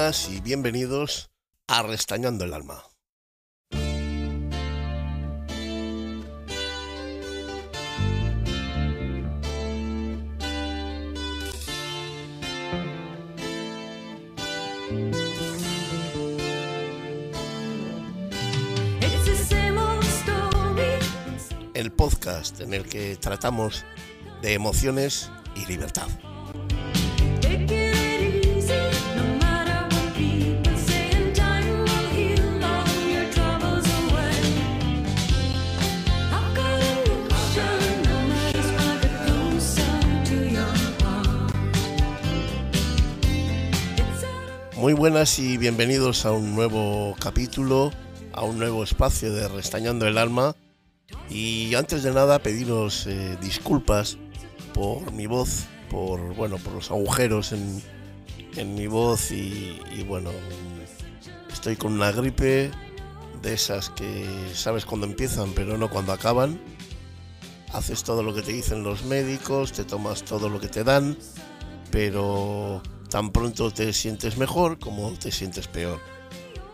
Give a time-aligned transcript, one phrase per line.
[0.00, 1.30] Y bienvenidos
[1.66, 2.84] a Restañando el Alma.
[21.74, 23.84] El podcast en el que tratamos
[24.40, 26.08] de emociones y libertad.
[44.80, 47.92] Muy buenas y bienvenidos a un nuevo capítulo,
[48.32, 50.56] a un nuevo espacio de Restañando el Alma.
[51.28, 54.16] Y antes de nada pediros eh, disculpas
[54.72, 60.30] por mi voz, por bueno, por los agujeros en, mi voz y, y, bueno,
[61.52, 62.70] estoy con una gripe
[63.42, 66.58] de esas que sabes cuando empiezan pero no cuando acaban.
[67.74, 71.18] Haces todo lo que te dicen los médicos, te tomas todo lo que te dan,
[71.90, 72.80] pero
[73.10, 76.00] tan pronto te sientes mejor como te sientes peor.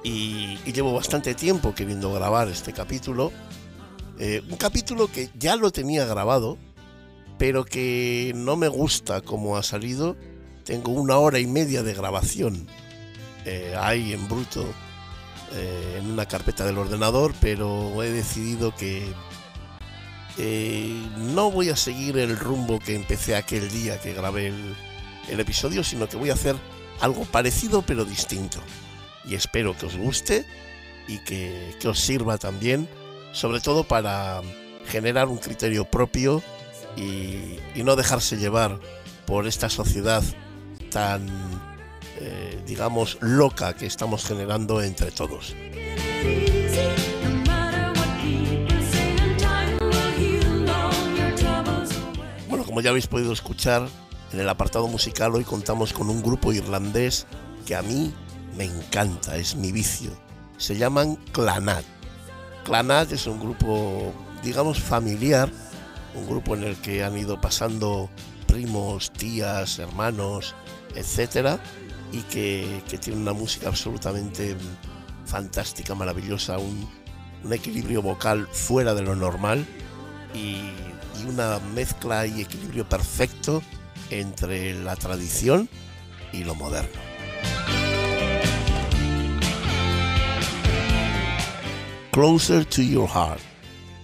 [0.05, 3.33] Y, llevo bastante tiempo queriendo grabar este capítulo.
[4.21, 6.59] Eh, un capítulo que ya lo tenía grabado,
[7.39, 10.17] pero que no me gusta como ha salido.
[10.65, 12.67] Tengo una hora y media de grabación
[13.45, 14.65] eh, ahí en bruto
[15.55, 19.05] eh, en una carpeta del ordenador, pero he decidido que
[21.17, 24.77] no voy a seguir el rumbo que empecé aquel día que grabé el,
[25.29, 26.57] el episodio, sino que voy a hacer
[27.01, 28.59] algo parecido pero distinto.
[29.25, 30.47] Y espero que os guste
[31.09, 32.89] y que, os sirva también,
[33.33, 34.41] sobre todo para
[34.87, 36.43] generar un criterio propio
[36.97, 38.81] y, no dejarse llevar
[39.27, 40.25] por esta sociedad
[40.91, 41.29] tan,
[42.19, 45.55] eh, digamos, loca que estamos generando entre todos.
[52.49, 53.89] Bueno, como ya habéis podido escuchar,
[54.33, 57.27] en el apartado musical hoy contamos con un grupo irlandés
[57.65, 58.13] que a mí
[58.57, 60.11] me encanta, es mi vicio.
[60.57, 61.85] Se llaman Clanat.
[62.65, 65.51] Clanat es un grupo, digamos, familiar,
[66.15, 68.09] un grupo en el que han ido pasando
[68.47, 70.55] primos, tías, hermanos,
[70.95, 71.61] etcétera,
[72.13, 74.57] y que, tiene una música absolutamente
[75.27, 76.89] fantástica, maravillosa, un,
[77.53, 79.65] equilibrio vocal fuera de lo normal
[80.35, 80.57] y,
[81.21, 83.63] y una mezcla y equilibrio perfecto
[84.11, 85.69] entre la tradición
[86.33, 87.01] y lo moderno.
[92.13, 93.41] Closer to Your Heart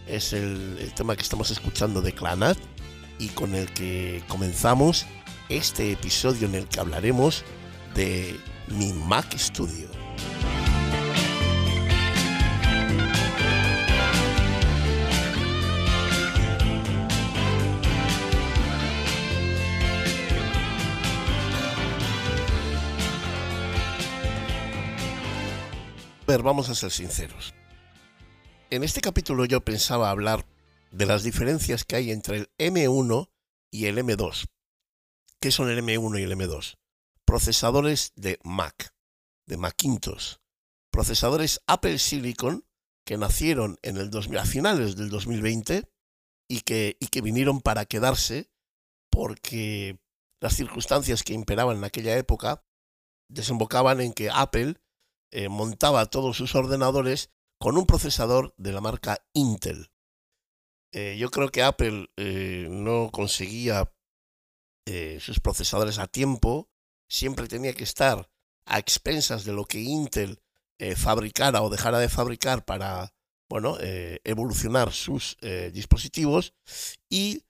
[0.06, 2.58] es el, tema que estamos escuchando de Clanat
[3.18, 5.06] y con el que comenzamos
[5.48, 7.44] este episodio en el que hablaremos
[7.94, 9.91] de mi Mac Studio.
[26.40, 27.52] Vamos a ser sinceros.
[28.70, 30.46] En este capítulo yo pensaba hablar
[30.90, 33.28] de las diferencias que hay entre el M1
[33.70, 34.46] y el M2.
[35.40, 36.78] ¿Qué son el M1 y el M2?
[37.26, 38.94] Procesadores de Mac,
[39.46, 40.36] de Macintosh.
[40.90, 42.64] Procesadores Apple Silicon
[43.04, 45.90] que nacieron en el 2000, a finales del 2020
[46.48, 48.50] y que, y que vinieron para quedarse
[49.10, 49.98] porque
[50.40, 52.64] las circunstancias que imperaban en aquella época
[53.28, 54.76] desembocaban en que Apple
[55.32, 59.90] eh, montaba todos sus ordenadores con un procesador de la marca Intel.
[60.92, 63.92] Eh, yo creo que Apple eh, no conseguía
[65.20, 66.68] sus procesadores a tiempo,
[67.08, 68.28] siempre tenía que estar
[68.66, 70.42] a expensas de lo que Intel
[70.96, 73.14] fabricara o dejara de fabricar para
[73.48, 75.38] bueno, evolucionar sus
[75.72, 76.52] dispositivos
[77.08, 77.44] y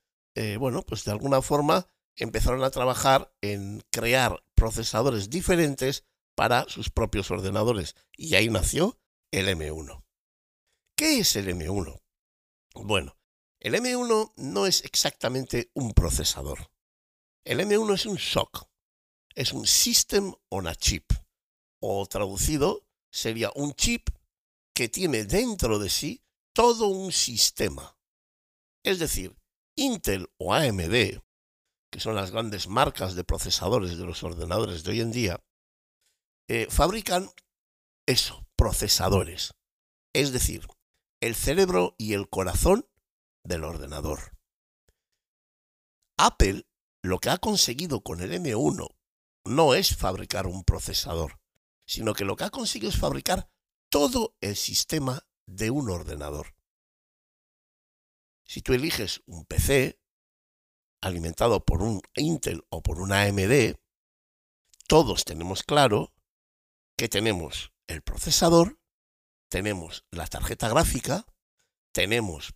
[0.58, 1.86] bueno, pues de alguna forma
[2.16, 7.94] empezaron a trabajar en crear procesadores diferentes para sus propios ordenadores.
[8.16, 8.98] Y ahí nació
[9.30, 10.04] el M1.
[10.96, 12.00] ¿Qué es el M1?
[12.74, 13.18] Bueno,
[13.60, 16.70] el M1 no es exactamente un procesador.
[17.44, 18.68] El M1 es un SOC,
[19.34, 21.12] es un System on a Chip,
[21.80, 24.08] o traducido sería un chip
[24.74, 27.96] que tiene dentro de sí todo un sistema.
[28.84, 29.36] Es decir,
[29.76, 31.20] Intel o AMD,
[31.90, 35.44] que son las grandes marcas de procesadores de los ordenadores de hoy en día,
[36.48, 37.30] eh, fabrican
[38.06, 39.54] eso, procesadores.
[40.12, 40.66] Es decir,
[41.20, 42.88] el cerebro y el corazón
[43.44, 44.36] del ordenador.
[46.18, 46.66] Apple
[47.02, 48.88] lo que ha conseguido con el M1
[49.44, 51.40] no es fabricar un procesador,
[51.86, 53.50] sino que lo que ha conseguido es fabricar
[53.90, 56.54] todo el sistema de un ordenador.
[58.46, 60.00] Si tú eliges un PC
[61.00, 63.76] alimentado por un Intel o por una AMD,
[64.86, 66.12] todos tenemos claro
[66.96, 68.78] que tenemos el procesador,
[69.50, 71.26] tenemos la tarjeta gráfica,
[71.92, 72.54] tenemos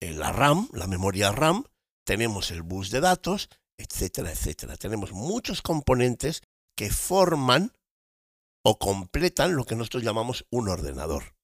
[0.00, 1.64] la RAM, la memoria RAM,
[2.04, 3.48] tenemos el bus de datos,
[3.78, 4.76] etcétera, etcétera.
[4.76, 6.42] Tenemos muchos componentes
[6.76, 7.72] que forman
[8.64, 11.36] o completan lo que nosotros llamamos un ordenador.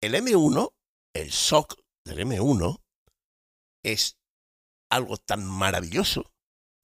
[0.00, 0.74] El M1,
[1.14, 2.82] el SOC del M1,
[3.84, 4.18] es
[4.90, 6.32] algo tan maravilloso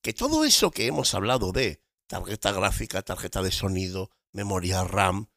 [0.03, 5.29] que todo eso que hemos hablado de tarjeta gráfica, tarjeta de sonido, memoria RAM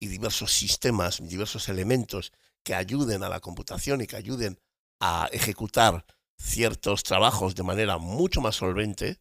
[0.00, 2.32] y diversos sistemas, diversos elementos
[2.62, 4.58] que ayuden a la computación y que ayuden
[5.00, 6.06] a ejecutar
[6.38, 9.20] ciertos trabajos de manera mucho más solvente,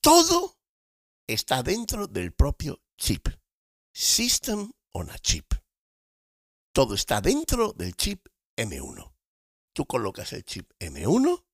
[0.00, 0.58] todo
[1.28, 3.28] está dentro del propio chip.
[3.94, 5.54] System on a chip.
[6.72, 8.26] Todo está dentro del chip
[8.56, 9.14] M1.
[9.74, 11.44] Tú colocas el chip M1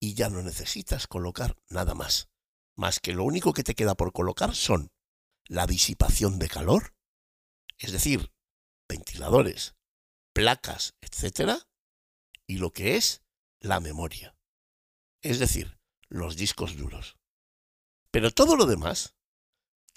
[0.00, 2.28] y ya no necesitas colocar nada más.
[2.76, 4.92] Más que lo único que te queda por colocar son
[5.46, 6.94] la disipación de calor,
[7.78, 8.32] es decir,
[8.88, 9.74] ventiladores,
[10.32, 11.68] placas, etcétera,
[12.46, 13.22] y lo que es
[13.60, 14.36] la memoria,
[15.22, 15.78] es decir,
[16.08, 17.16] los discos duros.
[18.10, 19.14] Pero todo lo demás,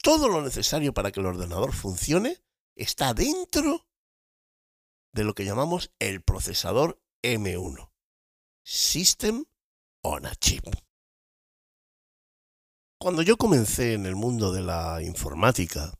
[0.01, 2.41] todo lo necesario para que el ordenador funcione,
[2.75, 3.87] está dentro
[5.11, 7.91] de lo que llamamos el procesador M1,
[8.63, 9.45] System
[10.01, 10.65] on a Chip.
[13.01, 15.97] Cuando yo comencé en el mundo de la informática,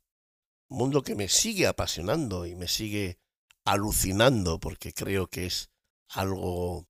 [0.68, 3.20] mundo que me sigue apasionando y me sigue
[3.64, 5.72] alucinando porque creo que es
[6.10, 6.90] algo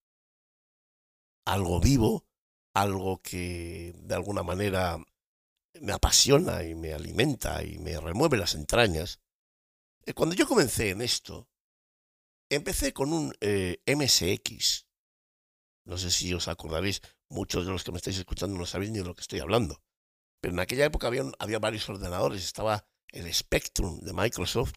[1.45, 2.25] algo vivo,
[2.73, 4.97] algo que de alguna manera
[5.79, 9.19] me apasiona y me alimenta y me remueve las entrañas.
[10.07, 11.47] Eh, cuando yo comencé en esto,
[12.49, 14.87] empecé con un eh, MSX.
[15.85, 18.97] No sé si os acordaréis, muchos de los que me estáis escuchando no sabéis ni
[18.97, 19.79] de lo que estoy hablando.
[20.41, 22.43] Pero en aquella época había, había varios ordenadores.
[22.43, 24.73] Estaba el Spectrum de Microsoft,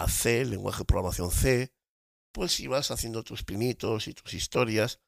[0.00, 1.72] a C, lenguaje de programación C,
[2.32, 5.00] pues ibas haciendo tus pinitos y tus historias,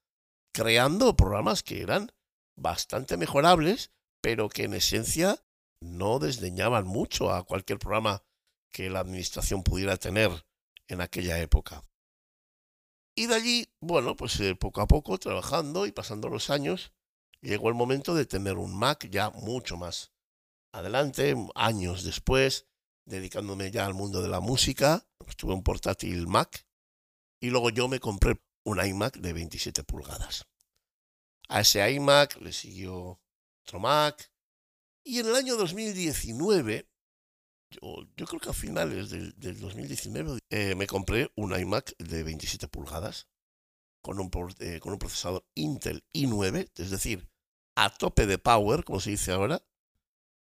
[0.52, 2.12] creando programas que eran
[2.54, 5.42] bastante mejorables, pero que en esencia
[5.80, 8.22] no desdeñaban mucho a cualquier programa
[8.70, 10.44] que la administración pudiera tener
[10.88, 11.82] en aquella época.
[13.14, 16.92] Y de allí, bueno, pues eh, poco a poco, trabajando y pasando los años,
[17.40, 20.12] llegó el momento de tener un Mac ya mucho más
[20.72, 22.66] adelante, años después,
[23.04, 25.06] dedicándome ya al mundo de la música,
[25.36, 26.66] tuve un portátil Mac
[27.40, 30.46] y luego yo me compré un iMac de 27 pulgadas.
[31.48, 33.20] A ese iMac le siguió
[33.62, 34.30] otro Mac.
[35.04, 36.88] Y en el año 2019
[38.16, 43.28] yo, creo que a finales del, 2019 eh, me compré un iMac de 27 pulgadas
[44.02, 44.30] con un,
[44.60, 47.28] eh, con un procesador Intel i9, es decir,
[47.74, 49.66] a tope de power, como se dice ahora,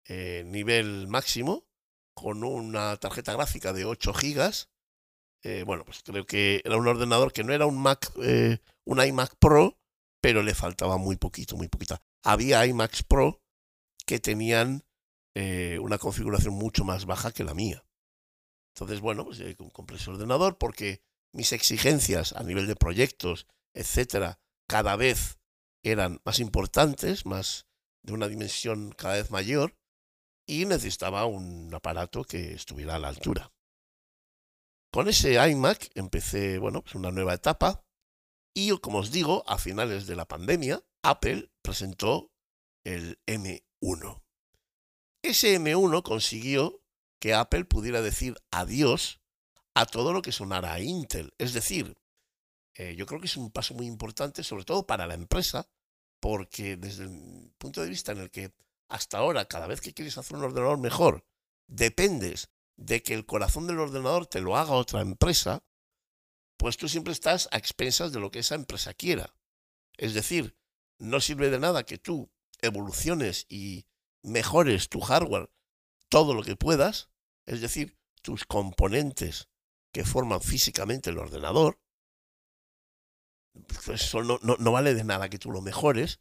[0.05, 1.65] eh, nivel máximo,
[2.13, 5.65] con una tarjeta gráfica de 8 GB.
[5.65, 9.77] bueno, pues creo que era un ordenador que no era un Mac, un iMac Pro,
[10.21, 12.01] pero le faltaba muy poquito, muy poquita.
[12.23, 13.41] Había iMacs Pro
[14.05, 14.83] que tenían
[15.35, 17.85] eh, una configuración mucho más baja que la mía.
[18.75, 19.41] Entonces, bueno, pues
[19.71, 21.01] compré ese ordenador porque
[21.33, 25.39] mis exigencias a nivel de proyectos, etcétera, cada vez
[25.83, 27.67] eran más importantes, más
[28.03, 29.75] de una dimensión cada vez mayor,
[30.45, 33.51] y necesitaba un aparato que estuviera a la altura.
[34.91, 37.83] Con ese iMac empecé, bueno, pues una nueva etapa,
[38.53, 42.31] y como os digo, a finales de la pandemia, Apple presentó
[42.83, 44.21] el M1.
[45.23, 46.83] Ese M1 consiguió
[47.19, 49.21] que Apple pudiera decir adiós
[49.73, 51.33] a todo lo que sonara a Intel.
[51.37, 51.97] Es decir,
[52.75, 55.67] eh, yo creo que es un paso muy importante, sobre todo para la empresa,
[56.19, 58.53] porque desde el punto de vista en el que
[58.89, 61.25] hasta ahora, cada vez que quieres hacer un ordenador mejor,
[61.67, 65.63] dependes de que el corazón del ordenador te lo haga otra empresa,
[66.57, 69.35] pues tú siempre estás a expensas de lo que esa empresa quiera.
[69.97, 70.57] Es decir,
[70.99, 73.85] no sirve de nada que tú evoluciones y
[74.21, 75.51] mejores tu hardware
[76.09, 77.09] todo lo que puedas,
[77.45, 79.49] es decir, tus componentes
[79.91, 81.79] que forman físicamente el ordenador,
[83.67, 86.19] pues eso no, no, vale de nada que tú lo mejores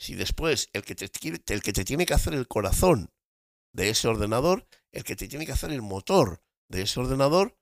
[0.00, 1.04] si después el que, te,
[1.52, 3.12] el que te tiene que hacer el corazón
[3.72, 7.58] de ese ordenador, el que te tiene que hacer el motor de ese ordenador,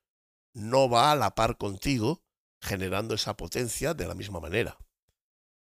[0.54, 2.22] no va a la par contigo
[2.62, 4.78] generando esa potencia de la misma manera.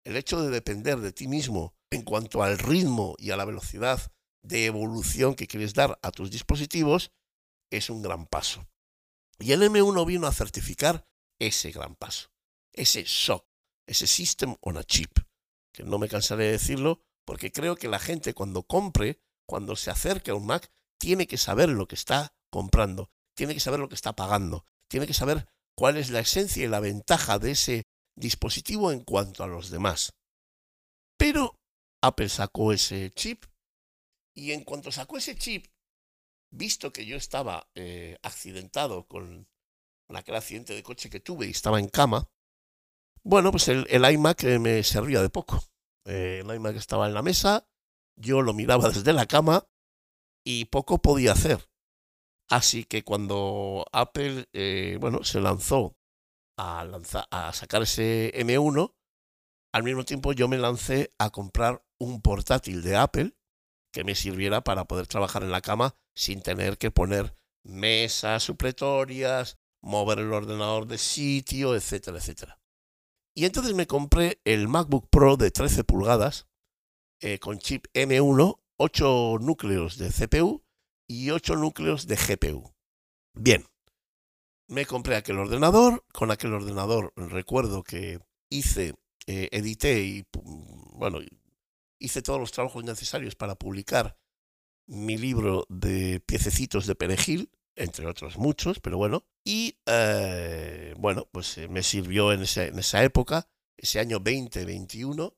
[0.05, 4.11] El hecho de depender de ti mismo en cuanto al ritmo y a la velocidad
[4.43, 7.11] de evolución que quieres dar a tus dispositivos
[7.71, 8.67] es un gran paso.
[9.39, 11.07] Y el M1 vino a certificar
[11.39, 12.29] ese gran paso,
[12.71, 13.45] ese SOC,
[13.87, 15.19] ese System on a Chip,
[15.77, 19.91] que no me cansaré de decirlo porque creo que la gente cuando compre, cuando se
[19.91, 23.87] acerque a un Mac, tiene que saber lo que está comprando, tiene que saber lo
[23.87, 27.83] que está pagando, tiene que saber cuál es la esencia y la ventaja de ese
[28.15, 30.15] dispositivo en cuanto a los demás.
[31.15, 31.59] Pero
[32.01, 33.45] Apple sacó ese chip
[34.33, 35.67] y en cuanto sacó ese chip,
[36.49, 39.47] visto que yo estaba eh, accidentado con,
[40.09, 42.27] aquel accidente de coche que tuve y estaba en cama,
[43.27, 45.61] bueno, pues el, iMac eh, me servía de poco.
[46.05, 47.67] Eh, el iMac estaba en la mesa,
[48.15, 49.67] yo lo miraba desde la cama
[50.45, 51.69] y poco podía hacer.
[52.49, 54.47] Así que cuando Apple,
[55.01, 55.97] bueno, se lanzó
[56.57, 58.95] a, lanzar, a sacar ese M1,
[59.73, 63.37] al mismo tiempo yo me lancé a comprar un portátil de Apple
[63.91, 69.57] que me sirviera para poder trabajar en la cama sin tener que poner mesas supletorias,
[69.81, 72.61] mover el ordenador de sitio, etcétera, etcétera.
[73.37, 76.47] Y entonces me compré el MacBook Pro de 13 pulgadas
[77.21, 80.63] eh, con chip M1, 8 núcleos de CPU
[81.07, 82.73] y 8 núcleos de GPU.
[83.35, 83.63] Bien,
[84.67, 88.95] me compré aquel ordenador, con aquel ordenador recuerdo que hice,
[89.27, 90.25] eh, edité y,
[90.95, 91.19] bueno,
[91.99, 94.17] hice todos los trabajos necesarios para publicar
[94.87, 99.25] mi libro de piececitos de perejil, entre otros muchos, pero bueno.
[99.45, 105.37] Y eh, bueno, pues eh, me sirvió en, en esa época, ese año 2021,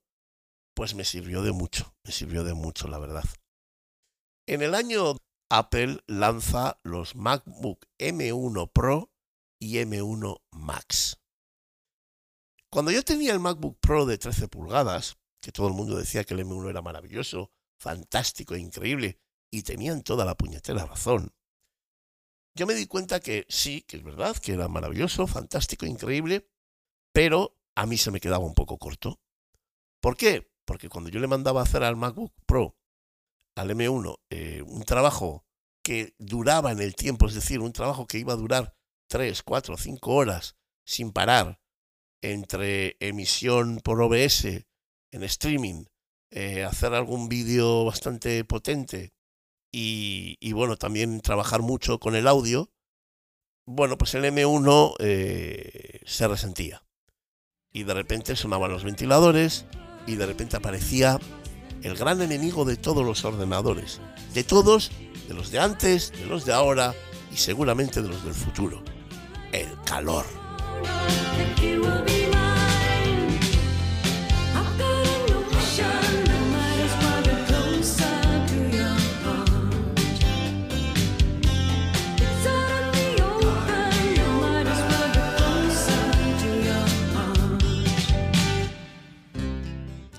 [0.76, 3.26] pues me sirvió de mucho, me sirvió de mucho, la verdad.
[4.48, 5.18] En el año
[5.52, 9.12] Apple lanza los MacBook M1 Pro
[9.62, 11.20] y M1 Max.
[12.72, 16.34] Cuando yo tenía el MacBook Pro de 13 pulgadas, que todo el mundo decía que
[16.34, 19.20] el M1 era maravilloso, fantástico increíble,
[19.52, 21.34] y tenían toda la puñetera razón.
[22.56, 26.50] Yo me di cuenta que sí, que es verdad, que era maravilloso, fantástico, increíble,
[27.14, 29.20] pero a mí se me quedaba un poco corto.
[30.02, 30.52] ¿Por qué?
[30.66, 32.76] Porque cuando yo le mandaba a hacer al MacBook Pro,
[33.56, 35.46] al M1, eh, un trabajo
[35.84, 38.76] que duraba en el tiempo, es decir, un trabajo que iba a durar
[39.08, 41.60] 3, 4, 5 horas sin parar
[42.22, 44.46] entre emisión por OBS
[45.12, 45.86] en streaming,
[46.32, 49.14] eh, hacer algún vídeo bastante potente
[49.72, 52.70] y, bueno, también trabajar mucho con el audio,
[53.66, 56.84] bueno, pues el M1 eh, se resentía.
[57.72, 59.66] Y de repente sonaban los ventiladores
[60.08, 61.20] y de repente aparecía
[61.84, 64.02] el gran enemigo de todos los ordenadores,
[64.34, 64.92] de todos,
[65.28, 66.96] de los de antes, de los de ahora
[67.32, 68.84] y seguramente de los del futuro,
[69.52, 70.26] el calor.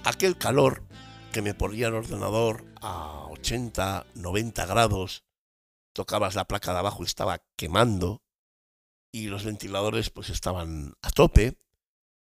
[0.04, 0.85] Aquel calor
[1.33, 5.25] que me ponía el ordenador a 80, 90 grados,
[5.92, 8.23] tocabas la placa de abajo y estaba quemando,
[9.12, 11.59] y los ventiladores pues estaban a tope.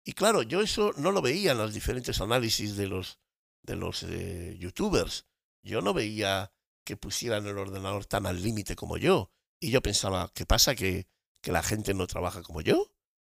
[0.03, 3.19] Y claro, yo eso no lo veía en los diferentes análisis de los,
[3.63, 5.25] de los eh, youtubers.
[5.63, 6.51] Yo no veía
[6.83, 9.31] que pusieran el ordenador tan al límite como yo.
[9.59, 10.75] Y yo pensaba, ¿qué pasa?
[10.75, 11.07] ¿Que,
[11.41, 12.91] ¿Que la gente no trabaja como yo?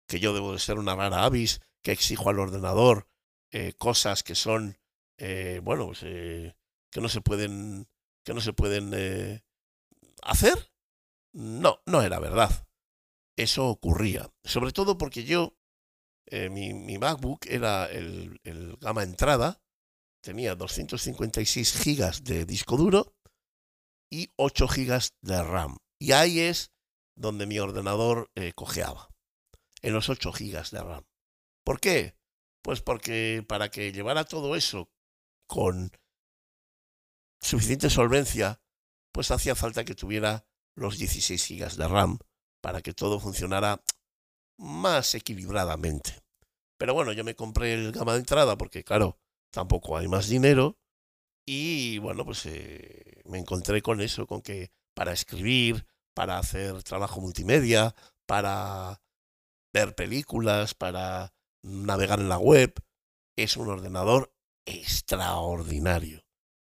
[0.07, 3.09] ¿Que yo debo de ser una rara avis que exijo al ordenador
[3.53, 4.79] eh, cosas que son,
[5.19, 6.55] eh, bueno, pues, eh,
[6.91, 7.89] que no se pueden,
[8.25, 9.43] que no se pueden
[10.23, 10.73] hacer?
[11.33, 12.69] No, no era verdad.
[13.37, 14.33] Eso ocurría.
[14.45, 15.57] Sobre todo porque yo,
[16.31, 19.61] mi, mi, MacBook era el, el gama entrada,
[20.23, 23.17] tenía 256 gigas de disco duro
[24.11, 25.79] y 8 gigas de RAM.
[25.99, 26.73] Y ahí es
[27.17, 29.09] donde mi ordenador cojeaba,
[29.83, 31.05] en los 8 gigas de RAM.
[31.65, 32.20] ¿Por qué?
[32.63, 34.91] Pues porque para que llevara todo eso
[35.47, 35.91] con
[37.41, 38.61] suficiente solvencia,
[39.13, 42.19] pues hacía falta que tuviera los 16 gigas de RAM
[42.61, 43.83] para que todo funcionara
[44.59, 46.21] más equilibradamente.
[46.79, 49.19] Pero bueno, yo me compré el gama de entrada porque, claro,
[49.51, 50.79] tampoco hay más dinero.
[51.47, 57.21] Y bueno, pues eh, me encontré con eso, con que para escribir, para hacer trabajo
[57.21, 57.95] multimedia,
[58.27, 59.03] para
[59.73, 62.75] ver películas, para navegar en la web,
[63.37, 66.25] es un ordenador extraordinario,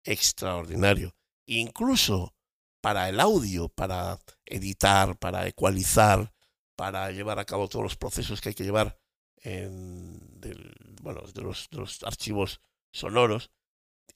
[0.04, 1.14] extraordinario.
[1.46, 2.34] Incluso
[2.80, 6.32] para el audio, para editar, para ecualizar,
[6.76, 9.00] para llevar a cabo todos los procesos que hay que llevar
[9.42, 12.60] en, del, bueno, de, los, de los archivos
[12.92, 13.50] sonoros,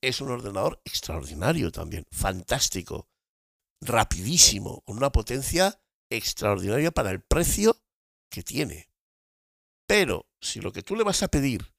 [0.00, 3.08] es un ordenador extraordinario también, fantástico,
[3.80, 5.80] rapidísimo, con una potencia
[6.10, 7.76] extraordinaria para el precio
[8.30, 8.91] que tiene.
[9.92, 11.74] Pero si lo que tú le vas a pedir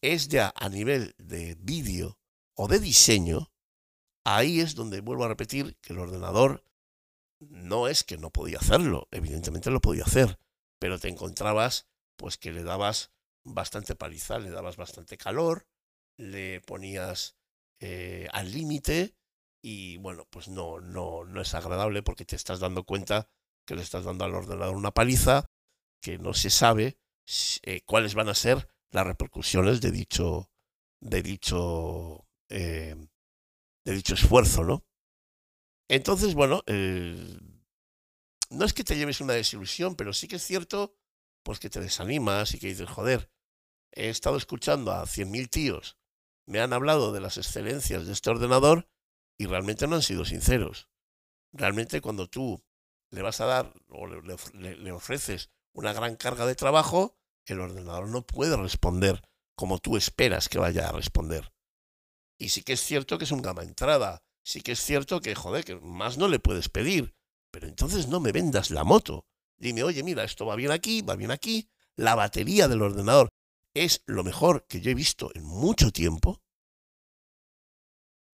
[0.00, 2.20] es ya a nivel de vídeo
[2.54, 3.50] o de diseño,
[4.24, 6.62] ahí es donde vuelvo a repetir que el ordenador
[7.40, 10.38] no es que no podía hacerlo, evidentemente lo podía hacer,
[10.78, 13.10] pero te encontrabas pues que le dabas
[13.42, 15.66] bastante paliza, le dabas bastante calor,
[16.16, 17.36] le ponías
[17.80, 19.16] eh, al límite
[19.60, 23.28] y bueno, pues no, no, no es agradable porque te estás dando cuenta
[23.66, 25.50] que le estás dando al ordenador una paliza,
[26.00, 27.00] que no se sabe
[27.62, 30.50] eh, cuáles van a ser las repercusiones de dicho,
[31.00, 32.96] de dicho, eh,
[33.84, 34.84] de dicho esfuerzo, ¿no?
[35.88, 37.38] Entonces, bueno, eh,
[38.50, 40.96] no es que te lleves una desilusión, pero sí que es cierto,
[41.42, 43.30] pues que te desanimas y que dices, joder,
[43.92, 45.96] he estado escuchando a 100.000 tíos,
[46.46, 48.88] me han hablado de las excelencias de este ordenador
[49.38, 50.88] y realmente no han sido sinceros.
[51.52, 52.62] Realmente cuando tú
[53.10, 58.26] le vas a dar o le, ofreces una gran carga de trabajo, el ordenador no
[58.26, 59.22] puede responder
[59.54, 61.52] como tú esperas que vaya a responder.
[62.38, 65.34] Y sí que es cierto que es un gama entrada, sí que es cierto que,
[65.34, 67.14] joder, que más no le puedes pedir,
[67.50, 69.26] pero entonces no me vendas la moto.
[69.58, 73.28] Dime, oye, mira, esto va bien aquí, va bien aquí, la batería del ordenador
[73.74, 76.42] es lo mejor que yo he visto en mucho tiempo.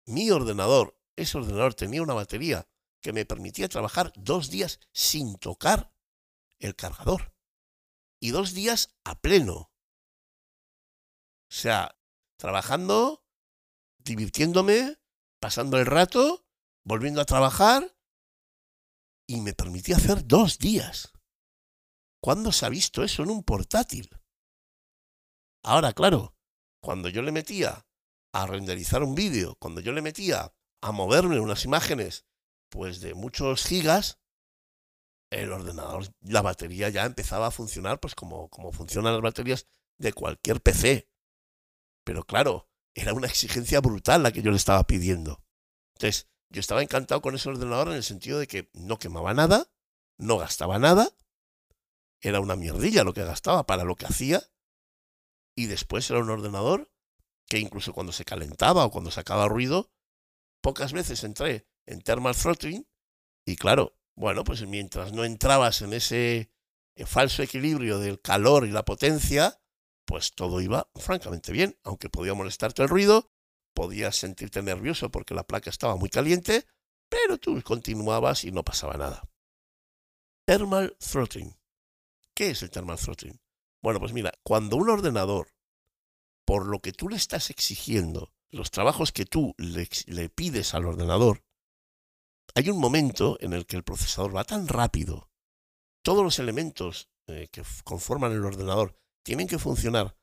[0.06, 2.68] Mi ordenador, ese ordenador tenía una batería
[3.00, 5.92] que me permitía trabajar dos días sin tocar
[6.60, 7.31] el cargador.
[8.22, 9.72] Y dos días a pleno.
[11.50, 11.98] O sea,
[12.38, 13.26] trabajando,
[13.98, 15.00] divirtiéndome,
[15.40, 16.46] pasando el rato,
[16.84, 17.98] volviendo a trabajar,
[19.26, 21.12] y me permitía hacer dos días.
[22.22, 24.08] ¿Cuándo se ha visto eso en un portátil?
[25.64, 26.36] Ahora, claro,
[26.80, 27.88] cuando yo le metía
[28.32, 32.24] a renderizar un vídeo, cuando yo le metía a moverme unas imágenes,
[32.68, 34.21] pues de muchos gigas,
[35.32, 39.66] el ordenador, la batería ya empezaba a funcionar pues como, como funcionan las baterías
[39.98, 41.08] de cualquier PC.
[42.04, 45.42] Pero claro, era una exigencia brutal la que yo le estaba pidiendo.
[45.94, 49.70] Entonces, yo estaba encantado con ese ordenador en el sentido de que no quemaba nada,
[50.18, 51.08] no gastaba nada,
[52.20, 54.42] era una mierdilla lo que gastaba para lo que hacía,
[55.56, 56.90] y después era un ordenador
[57.46, 59.90] que incluso cuando se calentaba o cuando sacaba ruido,
[60.60, 62.86] pocas veces entré en thermal throttling,
[63.46, 66.50] y claro, bueno, pues mientras no entrabas en ese
[66.94, 69.60] eh, falso equilibrio del calor y la potencia,
[70.04, 73.30] pues todo iba francamente bien, aunque podía molestarte el ruido,
[73.74, 76.66] podías sentirte nervioso porque la placa estaba muy caliente,
[77.08, 79.28] pero tú continuabas y no pasaba nada.
[80.46, 81.56] Thermal throttling.
[82.34, 83.40] ¿Qué es el thermal throttling?
[83.82, 85.48] Bueno, pues mira, cuando un ordenador,
[86.44, 90.86] por lo que tú le estás exigiendo, los trabajos que tú le, le pides al
[90.86, 91.42] ordenador,
[92.54, 95.30] hay un momento en el que el procesador va tan rápido,
[96.02, 100.16] todos los elementos eh, que conforman el ordenador tienen que funcionar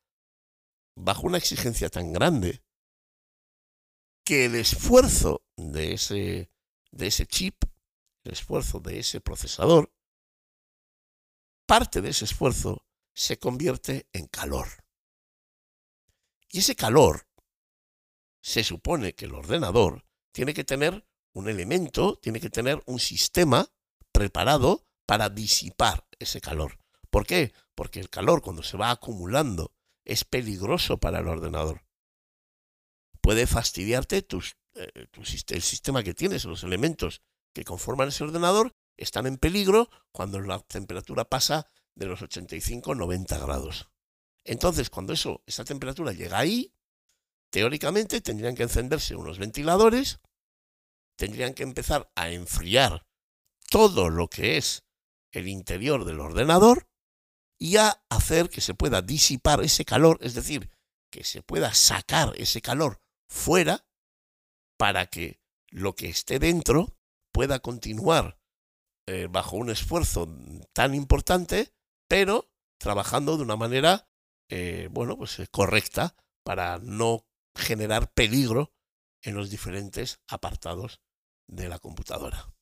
[0.95, 2.61] bajo una exigencia tan grande
[4.25, 6.51] que el esfuerzo de ese,
[6.91, 7.63] de ese chip,
[8.25, 9.91] el esfuerzo de ese procesador,
[11.65, 14.67] parte de ese esfuerzo se convierte en calor.
[16.49, 17.27] Y ese calor,
[18.41, 23.67] se supone que el ordenador tiene que tener un elemento, tiene que tener un sistema
[24.11, 26.77] preparado para disipar ese calor.
[27.09, 27.53] ¿Por qué?
[27.75, 29.73] Porque el calor cuando se va acumulando
[30.05, 31.83] es peligroso para el ordenador.
[33.21, 35.07] Puede fastidiarte tus, eh,
[35.47, 37.21] el sistema que tienes, los elementos
[37.53, 43.89] que conforman ese ordenador están en peligro cuando la temperatura pasa de los 85-90 grados.
[44.43, 46.73] Entonces, cuando eso, esa temperatura llega ahí,
[47.51, 50.19] teóricamente tendrían que encenderse unos ventiladores,
[51.19, 53.05] tendrían que empezar a enfriar
[53.69, 54.85] todo lo que es
[55.33, 56.89] el interior del ordenador
[57.59, 60.71] y a hacer que se pueda disipar ese calor, es decir,
[61.11, 63.85] que se pueda sacar ese calor fuera
[64.77, 66.95] para que lo que esté dentro
[67.33, 68.39] pueda continuar
[69.05, 70.33] eh, bajo un esfuerzo
[70.71, 71.73] tan importante,
[72.07, 74.09] pero trabajando de una manera,
[74.49, 78.73] eh, bueno, pues eh, correcta para no generar peligro
[79.21, 81.01] en los diferentes apartados
[81.49, 82.53] de la computadora.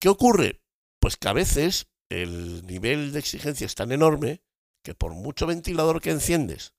[0.00, 0.62] ¿Qué ocurre?
[1.00, 4.42] Pues que a veces el nivel de exigencia es tan enorme
[4.82, 6.74] que por mucho ventilador que enciendes,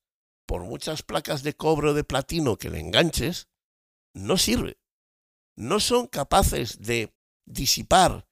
[0.46, 3.48] por muchas placas de cobre o de platino que le enganches,
[4.14, 4.78] no sirve.
[5.56, 7.14] No son capaces de
[7.46, 8.26] disipar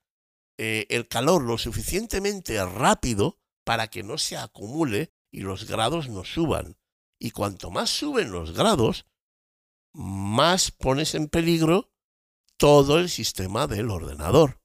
[0.58, 6.24] eh, el calor lo suficientemente rápido para que no se acumule y los grados no
[6.24, 6.76] suban.
[7.18, 9.06] Y cuanto más suben los grados,
[9.92, 11.92] más pones en peligro
[12.56, 14.60] todo el sistema del ordenador.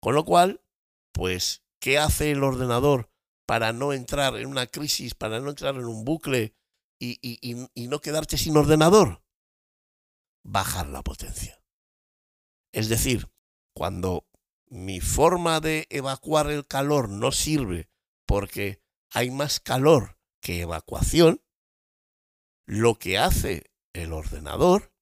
[0.00, 0.64] Con lo cual,
[1.12, 3.10] pues, ¿qué hace el ordenador
[3.46, 6.54] para no entrar en una crisis, para no entrar en un bucle
[6.98, 7.18] y,
[7.74, 9.24] y no quedarte sin ordenador?
[10.44, 11.62] Bajar la potencia.
[12.72, 13.30] Es decir,
[13.74, 14.28] cuando
[14.66, 17.90] mi forma de evacuar el calor no sirve
[18.26, 21.42] porque hay más calor que evacuación,
[22.66, 24.92] lo que hace el ordenador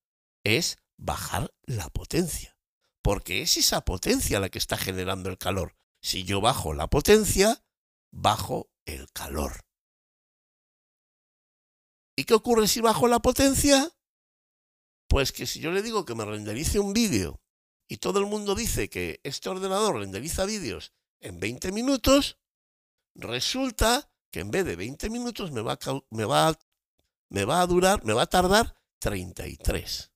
[0.45, 2.61] es bajar la potencia
[3.03, 5.75] porque es esa potencia la que está generando el calor.
[6.03, 7.63] Si yo bajo la potencia,
[8.11, 9.65] bajo el calor.
[12.17, 13.91] ¿Y qué ocurre si bajo la potencia?
[15.09, 17.41] Pues que si yo le digo que me renderice un vídeo
[17.89, 22.39] y todo el mundo dice que este ordenador renderiza vídeos en 20 minutos,
[23.15, 26.59] resulta que en vez de 20 minutos me va a, me va
[27.29, 30.13] me va a durar, me va a tardar 33.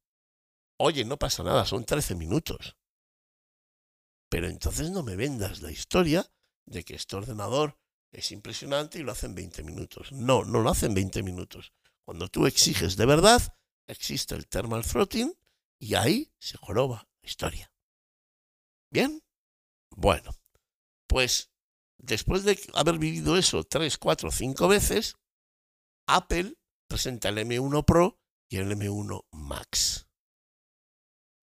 [0.79, 2.77] Oye, no pasa nada, son 13 minutos.
[4.29, 6.31] Pero entonces no me vendas la historia
[6.67, 7.79] de que este ordenador
[8.13, 10.13] es impresionante y lo hace en 20 minutos.
[10.13, 11.73] No, no lo hace en 20 minutos.
[12.05, 13.43] Cuando tú exiges de verdad,
[13.87, 15.35] existe el thermal throttling
[15.79, 17.73] y ahí se joroba la historia.
[18.91, 19.23] ¿Bien?
[19.91, 20.31] Bueno,
[21.07, 21.51] pues
[21.99, 25.17] después de haber vivido eso 3, 4, 5 veces,
[26.07, 26.57] Apple
[26.89, 28.21] presenta el M1 Pro
[28.55, 30.07] y el M1 Max.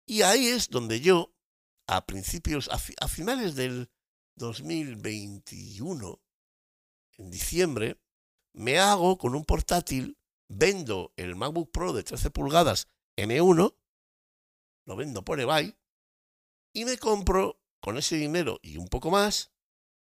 [0.07, 1.35] Y ahí es donde yo,
[1.85, 3.91] a principios, a, finales del
[4.37, 6.19] 2021,
[7.19, 8.01] en diciembre,
[8.53, 10.17] me hago con un portátil,
[10.49, 12.87] vendo el MacBook Pro de 13 pulgadas
[13.17, 13.75] M1,
[14.87, 15.77] lo vendo por eBay,
[16.73, 19.51] y me compro con ese dinero y un poco más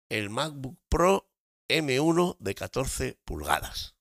[0.08, 1.28] el MacBook Pro
[1.68, 3.96] M1 de 14 pulgadas.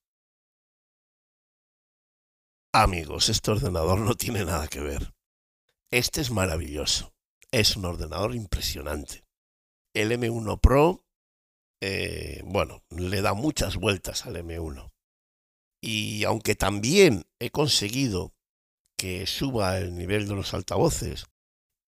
[2.76, 5.14] Amigos, este ordenador no tiene nada que ver.
[5.92, 7.14] Este es maravilloso.
[7.52, 9.24] Es un ordenador impresionante.
[9.94, 11.06] El M1 Pro,
[11.80, 14.90] eh, bueno, le da muchas vueltas al M1.
[15.80, 18.34] Y aunque también he conseguido
[18.98, 21.26] que suba el nivel de los altavoces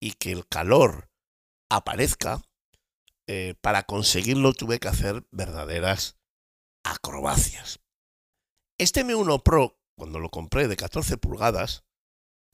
[0.01, 1.11] y que el calor
[1.69, 2.43] aparezca,
[3.27, 6.17] eh, para conseguirlo tuve que hacer verdaderas
[6.85, 7.81] acrobacias.
[8.79, 11.85] Este M1 Pro, cuando lo compré de 14 pulgadas,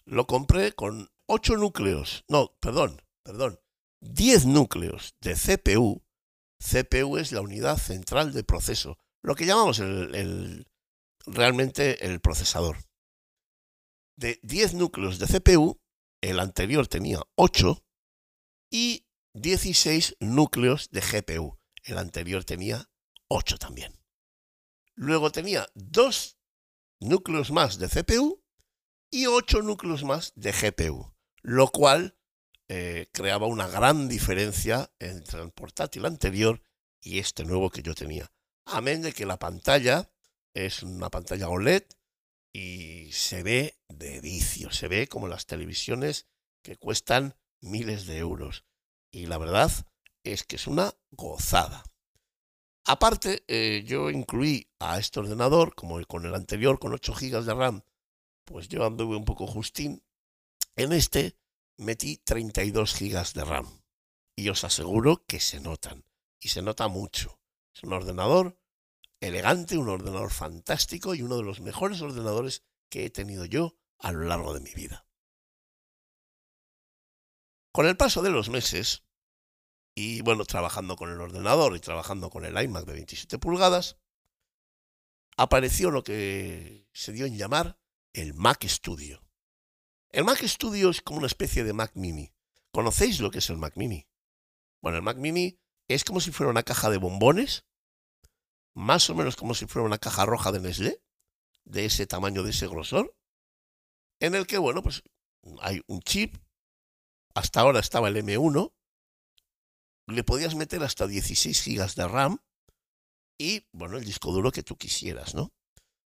[0.05, 3.61] lo compré con 8 núcleos, no, perdón, perdón,
[4.01, 6.03] 10 núcleos de CPU.
[6.59, 9.83] CPU es la unidad central de proceso, lo que llamamos
[11.27, 12.79] realmente el procesador.
[14.17, 15.81] De 10 núcleos de CPU,
[16.21, 17.85] el anterior tenía 8
[18.71, 21.59] y 16 núcleos de GPU.
[21.85, 22.89] El anterior tenía
[23.29, 23.99] 8 también.
[24.95, 26.39] Luego tenía 2
[27.03, 28.43] núcleos más de CPU
[29.11, 31.13] y 8 núcleos más de GPU
[31.43, 32.17] lo cual
[32.69, 36.63] eh, creaba una gran diferencia entre el portátil anterior
[37.01, 38.33] y este nuevo que yo tenía.
[38.65, 40.11] Amén de que la pantalla
[40.55, 41.83] es una pantalla OLED
[42.53, 46.29] y se ve de vicio, se ve como las televisiones
[46.63, 48.65] que cuestan miles de euros.
[49.11, 49.71] Y la verdad
[50.23, 51.83] es que es una gozada.
[52.85, 57.55] Aparte, eh, yo incluí a este ordenador, como con el anterior, con 8 GB de
[57.55, 57.83] RAM,
[58.45, 60.03] pues yo anduve un poco justín.
[60.75, 61.39] En este
[61.79, 63.83] metí 32 GB de RAM.
[64.37, 66.05] Y os aseguro que se notan.
[66.41, 67.41] Y se nota mucho.
[67.75, 68.59] Es un ordenador
[69.21, 74.11] elegante, un ordenador fantástico y uno de los mejores ordenadores que he tenido yo a
[74.13, 75.07] lo largo de mi vida.
[77.73, 79.05] Con el paso de los meses,
[79.95, 83.99] y bueno, trabajando con el ordenador y trabajando con el iMac de 27 pulgadas,
[85.37, 87.79] apareció lo que se dio en llamar
[88.13, 89.23] el Mac Studio.
[90.11, 92.33] El Mac Studio es como una especie de Mac Mini.
[92.71, 94.07] ¿Conocéis lo que es el Mac Mini?
[94.81, 97.67] Bueno, el Mac Mini es como si fuera una caja de bombones,
[98.75, 101.03] más o menos como si fuera una caja roja de Nestlé,
[101.65, 103.17] de ese tamaño, de ese grosor,
[104.21, 105.03] en el que, bueno, pues
[105.61, 106.37] hay un chip,
[107.35, 108.73] hasta ahora estaba el M1,
[110.07, 112.39] le podías meter hasta 16 GB de RAM
[113.39, 115.53] y, bueno, el disco duro que tú quisieras, ¿no?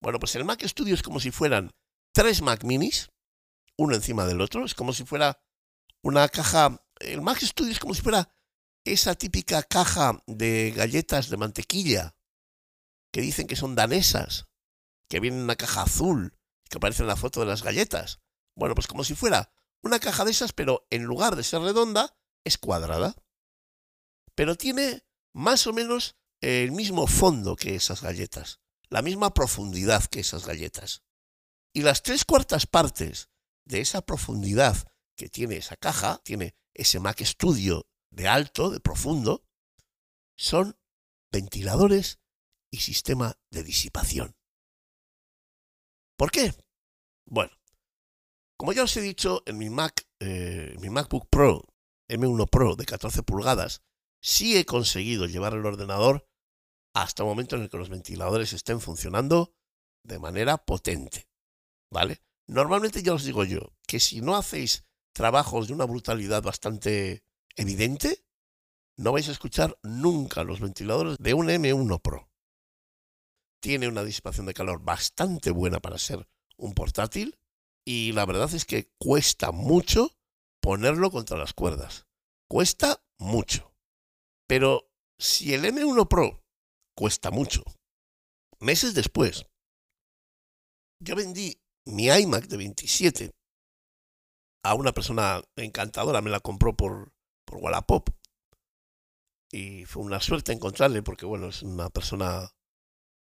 [0.00, 1.72] Bueno, pues el Mac Studio es como si fueran
[2.12, 3.10] tres Mac Minis,
[3.76, 5.40] uno encima del otro, es como si fuera
[6.02, 8.34] una caja, el Mac Studio es como si fuera
[8.84, 12.16] esa típica caja de galletas de mantequilla
[13.12, 14.46] que dicen que son danesas,
[15.08, 18.20] que vienen en una caja azul, que aparece en la foto de las galletas.
[18.54, 22.16] Bueno, pues como si fuera una caja de esas, pero en lugar de ser redonda,
[22.44, 23.14] es cuadrada
[24.38, 25.02] pero tiene
[25.34, 31.02] más o menos el mismo fondo que esas galletas, la misma profundidad que esas galletas.
[31.74, 33.30] Y las tres cuartas partes
[33.64, 34.76] de esa profundidad
[35.16, 39.44] que tiene esa caja, tiene ese Mac Studio de alto, de profundo,
[40.36, 40.78] son
[41.32, 42.20] ventiladores
[42.70, 44.36] y sistema de disipación.
[46.16, 46.54] ¿Por qué?
[47.26, 47.50] Bueno,
[48.56, 51.64] como ya os he dicho, en mi Mac, eh, mi MacBook Pro
[52.08, 53.82] M1 Pro de 14 pulgadas,
[54.20, 56.28] sí he conseguido llevar el ordenador
[56.94, 59.54] hasta el momento en el que los ventiladores estén funcionando
[60.04, 61.28] de manera potente.
[61.90, 62.22] ¿Vale?
[62.46, 67.24] Normalmente ya os digo yo que si no hacéis trabajos de una brutalidad bastante
[67.56, 68.24] evidente,
[68.96, 72.30] no vais a escuchar nunca los ventiladores de un M1 Pro.
[73.60, 77.38] Tiene una disipación de calor bastante buena para ser un portátil
[77.84, 80.16] y la verdad es que cuesta mucho
[80.60, 82.06] ponerlo contra las cuerdas.
[82.48, 83.67] Cuesta mucho.
[84.48, 86.42] Pero si el M1 Pro
[86.96, 87.62] cuesta mucho,
[88.58, 89.46] meses después,
[91.00, 93.30] yo vendí mi iMac de 27
[94.64, 97.12] a una persona encantadora, me la compró por,
[97.44, 98.08] por Wallapop.
[99.52, 102.50] Y fue una suerte encontrarle porque, bueno, es una persona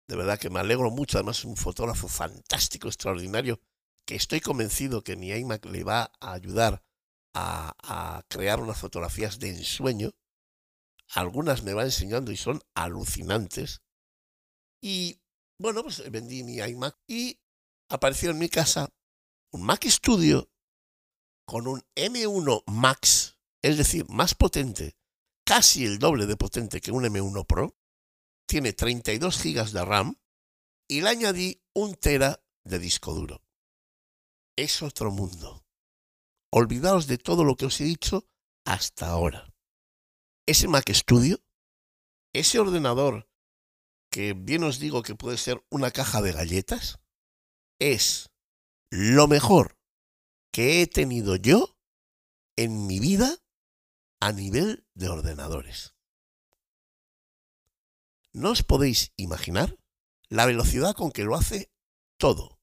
[0.08, 1.18] de verdad que me alegro mucho.
[1.18, 3.60] Además, es un fotógrafo fantástico, extraordinario,
[4.06, 6.82] que estoy convencido que mi iMac le va a ayudar
[7.34, 10.12] a, a crear unas fotografías de ensueño
[11.12, 13.82] algunas me va enseñando y son alucinantes.
[14.80, 15.20] Y
[15.58, 17.40] bueno, pues vendí mi iMac y
[17.88, 18.92] apareció en mi casa
[19.52, 20.50] un Mac Studio
[21.46, 24.96] con un M1 Max, es decir, más potente,
[25.44, 27.76] casi el doble de potente que un M1 Pro.
[28.48, 30.16] Tiene 32 GB de RAM
[30.88, 33.42] y le añadí un tera de disco duro.
[34.56, 35.64] Es otro mundo.
[36.50, 38.26] Olvidaos de todo lo que os he dicho
[38.64, 39.51] hasta ahora
[40.46, 41.38] ese Mac Studio,
[42.32, 43.28] ese ordenador
[44.10, 47.00] que bien os digo que puede ser una caja de galletas,
[47.78, 48.30] es
[48.90, 49.78] lo mejor
[50.52, 51.78] que he tenido yo
[52.56, 53.38] en mi vida
[54.20, 55.94] a nivel de ordenadores.
[58.34, 59.78] No os podéis imaginar
[60.28, 61.72] la velocidad con que lo hace
[62.18, 62.60] todo.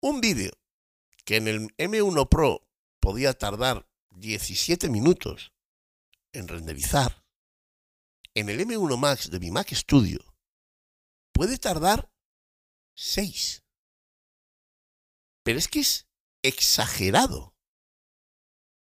[0.00, 0.52] Un vídeo
[1.24, 2.68] que en el M1 Pro
[3.00, 5.55] podía tardar 17 minutos
[6.36, 7.24] en renderizar,
[8.34, 10.20] en el M1 Max de mi Mac Studio,
[11.32, 12.12] puede tardar
[12.94, 13.62] 6.
[15.42, 16.08] Pero es que es
[16.42, 17.56] exagerado.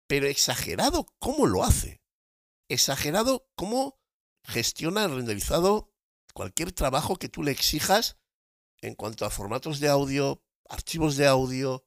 [0.08, 2.02] Pero exagerado cómo lo hace.
[2.70, 4.00] Exagerado cómo
[4.44, 5.94] gestiona el renderizado
[6.34, 8.18] cualquier trabajo que tú le exijas
[8.82, 11.86] en cuanto a formatos de audio, archivos de audio,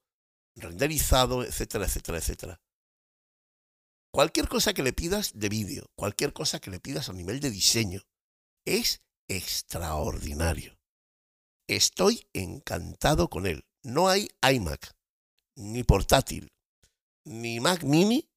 [0.56, 2.60] renderizado, etcétera, etcétera, etcétera.
[4.12, 7.50] Cualquier cosa que le pidas de vídeo, cualquier cosa que le pidas a nivel de
[7.50, 8.02] diseño,
[8.66, 10.78] es extraordinario.
[11.68, 13.64] Estoy encantado con él.
[13.84, 14.96] No hay iMac,
[15.56, 16.52] ni portátil,
[17.24, 18.28] ni Mac mini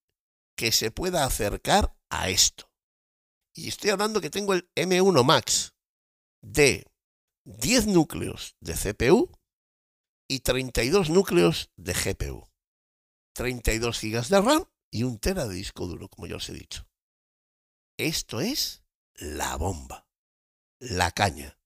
[0.56, 2.70] que se pueda acercar a esto.
[3.56, 5.74] Y estoy hablando que tengo el M1 Max
[6.44, 6.86] de
[7.46, 9.32] 10 núcleos de CPU
[10.30, 12.48] y 32 núcleos de GPU.
[13.34, 16.88] 32 GB de RAM y un tera de disco duro, como ya os he dicho.
[17.98, 18.84] Esto es
[19.16, 20.08] la bomba,
[20.78, 21.60] la caña.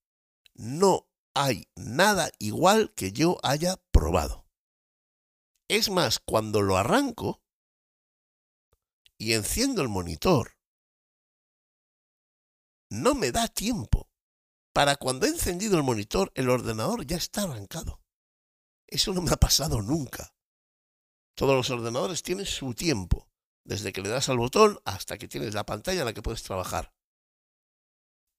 [0.54, 4.46] No hay nada igual que yo haya probado.
[5.68, 7.42] Es más, cuando lo arranco
[9.18, 10.56] y enciendo el monitor,
[12.88, 14.10] no me da tiempo.
[14.72, 18.00] Para cuando he encendido el monitor, el ordenador ya está arrancado.
[18.86, 20.34] Eso no me ha pasado nunca.
[21.38, 23.30] Todos los ordenadores tienen su tiempo,
[23.64, 26.42] desde que le das al botón hasta que tienes la pantalla en la que puedes
[26.42, 26.92] trabajar.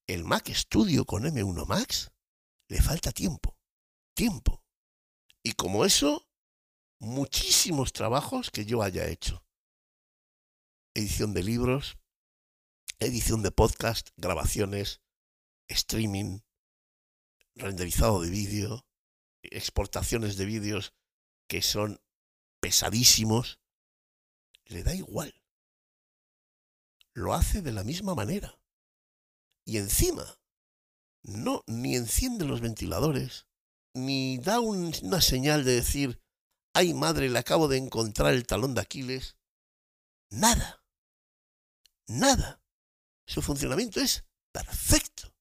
[0.06, 2.12] El Mac Studio con M1 Max
[2.68, 3.56] le falta tiempo,
[4.14, 4.62] tiempo.
[5.42, 6.28] Y como eso,
[6.98, 9.46] muchísimos trabajos que yo haya hecho.
[10.92, 11.96] Edición de libros,
[12.98, 15.00] edición de podcast, grabaciones,
[15.68, 16.40] streaming,
[17.54, 18.86] renderizado de vídeo,
[19.42, 20.92] exportaciones de vídeos
[21.48, 21.98] que son
[22.60, 23.60] pesadísimos,
[24.66, 25.34] le da igual.
[27.12, 28.58] Lo hace de la misma manera.
[29.64, 30.38] Y encima,
[31.22, 33.46] no ni enciende los ventiladores,
[33.94, 36.22] ni da una señal de decir,
[36.72, 39.36] ay madre, le acabo de encontrar el talón de Aquiles.
[40.30, 40.84] Nada.
[42.06, 42.62] Nada.
[43.26, 45.34] Su funcionamiento es perfecto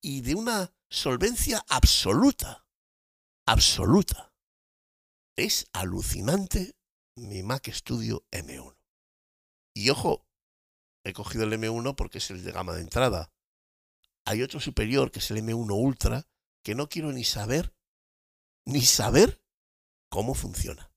[0.00, 2.66] y de una solvencia absoluta.
[3.46, 4.35] Absoluta.
[5.36, 6.74] Es alucinante
[7.16, 8.74] mi Mac Studio M1.
[9.74, 10.26] Y ojo,
[11.04, 13.30] he cogido el M1 porque es el de gama de entrada.
[14.24, 16.26] Hay otro superior que es el M1 Ultra
[16.64, 17.76] que no quiero ni saber,
[18.66, 19.42] ni saber
[20.10, 20.90] cómo funciona.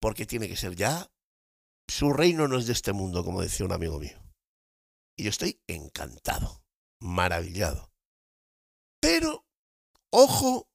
[0.00, 1.10] Porque tiene que ser ya,
[1.88, 4.20] su reino no es de este mundo, como decía un amigo mío.
[5.16, 6.62] Y yo estoy encantado,
[7.00, 7.92] maravillado.
[9.00, 9.46] Pero,
[10.10, 10.68] ojo,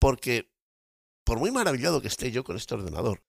[0.00, 0.50] porque
[1.22, 3.22] por muy maravillado que esté yo con este ordenador,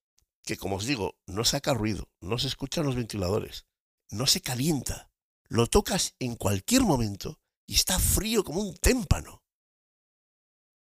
[0.43, 3.67] que como os digo, no saca ruido, no se escuchan los ventiladores,
[4.10, 5.12] no se calienta,
[5.49, 9.43] lo tocas en cualquier momento y está frío como un témpano.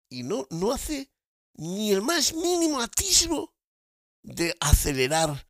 [0.08, 1.12] Y no, no hace
[1.54, 3.54] ni el más mínimo atisbo
[4.22, 5.48] de acelerar.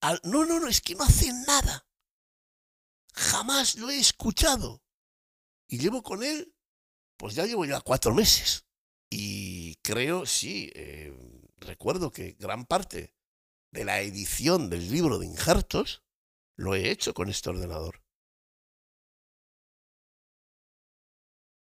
[0.00, 0.20] Al...
[0.24, 1.86] No, no, no, es que no hace nada.
[3.14, 4.82] Jamás lo he escuchado.
[5.68, 6.54] Y llevo con él,
[7.16, 8.64] pues ya llevo ya cuatro meses.
[9.10, 11.12] Y creo, sí, eh,
[11.56, 13.12] recuerdo que gran parte
[13.72, 16.02] de la edición del libro de injertos
[16.56, 18.02] lo he hecho con este ordenador.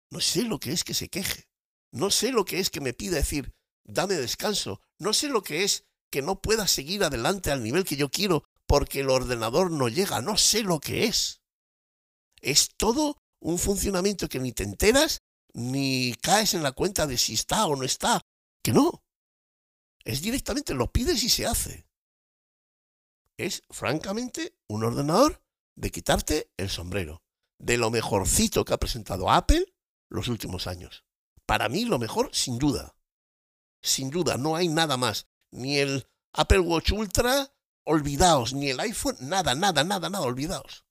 [0.09, 1.49] No sé lo que es que se queje.
[1.91, 3.53] No sé lo que es que me pida decir,
[3.83, 4.79] dame descanso.
[4.99, 8.43] No sé lo que es que no pueda seguir adelante al nivel que yo quiero
[8.67, 10.21] porque el ordenador no llega.
[10.21, 11.41] No sé lo que es.
[12.41, 17.33] Es todo un funcionamiento que ni te enteras ni caes en la cuenta de si
[17.33, 18.25] está o no está.
[18.63, 19.03] Que no.
[20.03, 21.87] Es directamente lo pides y se hace.
[23.37, 25.41] Es francamente un ordenador
[25.75, 27.23] de quitarte el sombrero.
[27.59, 29.73] De lo mejorcito que ha presentado Apple
[30.09, 31.05] los últimos años.
[31.45, 32.95] Para mí lo mejor, sin duda.
[33.81, 35.27] Sin duda, no hay nada más.
[35.51, 38.53] Ni el Apple Watch Ultra, olvidaos.
[38.53, 40.85] Ni el iPhone, nada, nada, nada, nada, olvidaos.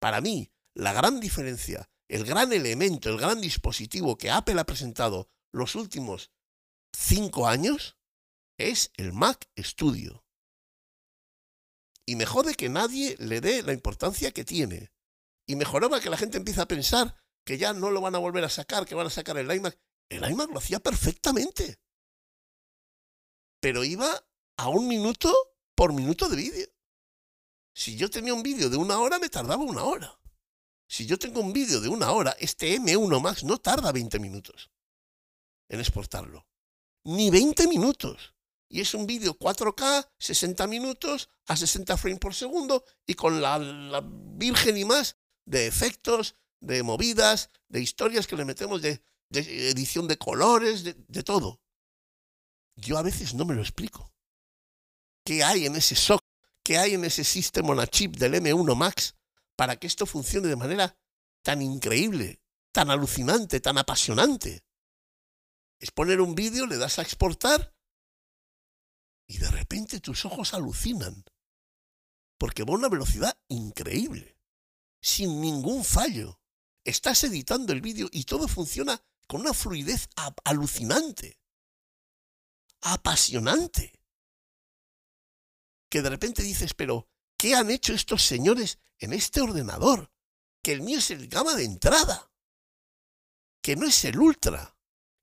[0.00, 5.30] Para mí, la gran diferencia, el gran elemento, el gran dispositivo que Apple ha presentado
[5.52, 6.32] los últimos
[6.92, 7.98] cinco años
[8.58, 10.24] es el Mac Studio.
[12.04, 14.92] Y me jode que nadie le dé la importancia que tiene.
[15.46, 17.14] Y mejoraba que la gente empiece a pensar
[17.46, 19.78] que ya no lo van a volver a sacar, que van a sacar el iMac.
[20.08, 21.78] El iMac lo hacía perfectamente.
[23.60, 25.32] Pero iba a un minuto
[25.76, 26.68] por minuto de vídeo.
[27.72, 30.19] Si yo tenía un vídeo de una hora, me tardaba una hora.
[30.90, 34.72] Si yo tengo un vídeo de una hora, este M1 Max no tarda 20 minutos
[35.68, 36.48] en exportarlo.
[37.04, 38.34] Ni 20 minutos.
[38.68, 43.60] Y es un vídeo 4K, 60 minutos, a 60 frames por segundo y con la,
[43.60, 50.08] la virgen y más de efectos, de movidas, de historias que le metemos, de, edición
[50.08, 51.60] de colores, de, de, todo.
[52.74, 54.12] Yo a veces no me lo explico.
[55.24, 56.20] ¿Qué hay en ese SOC?
[56.64, 59.14] ¿Qué hay en ese sistema on a chip del M1 Max
[59.60, 60.98] para que esto funcione de manera
[61.42, 62.42] tan increíble,
[62.72, 64.64] tan alucinante, tan apasionante?
[65.78, 67.76] Es poner un vídeo, le das a exportar
[69.26, 71.26] y de repente tus ojos alucinan.
[72.38, 74.38] Porque va a una velocidad increíble,
[75.02, 76.40] sin ningún fallo
[76.82, 80.08] estás editando el vídeo y todo funciona con una fluidez
[80.42, 81.38] alucinante,
[82.80, 83.92] apasionante.
[85.90, 90.12] Que de repente dices, pero, ¿qué han hecho estos señores en este ordenador?
[90.62, 92.30] Que el mío es el gama de entrada,
[93.62, 94.76] que no es el ultra.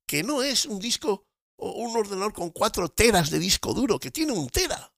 [0.08, 1.26] que no es un disco
[1.56, 4.92] o un ordenador con cuatro teras de disco duro, que tiene un tera.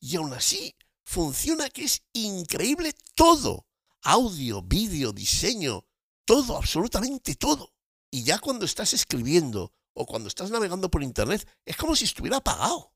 [0.00, 3.66] Y aún así, funciona que es increíble todo.
[4.02, 5.84] Audio, vídeo, diseño,
[6.24, 7.74] todo, absolutamente todo.
[8.10, 12.38] Y ya cuando estás escribiendo o cuando estás navegando por Internet, es como si estuviera
[12.38, 12.94] apagado.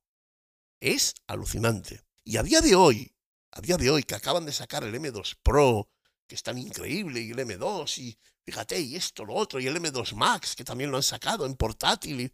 [0.81, 2.03] Es alucinante.
[2.25, 3.13] Y a día de hoy,
[3.59, 5.91] a día de hoy que acaban de sacar el M2 Pro,
[6.29, 9.77] que es tan increíble, y el M2, y fíjate, y esto, lo otro, y el
[9.77, 12.21] M2 Max, que también lo han sacado en portátil.
[12.21, 12.33] Y...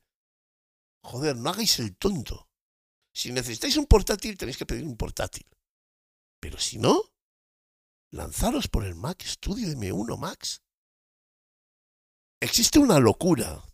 [1.02, 2.50] Joder, no hagáis el tonto.
[3.14, 5.46] Si necesitáis un portátil, tenéis que pedir un portátil.
[6.40, 7.00] Pero si no,
[8.10, 10.60] lanzaros por el Mac Studio M1 Max.
[12.38, 13.64] Existe una locura,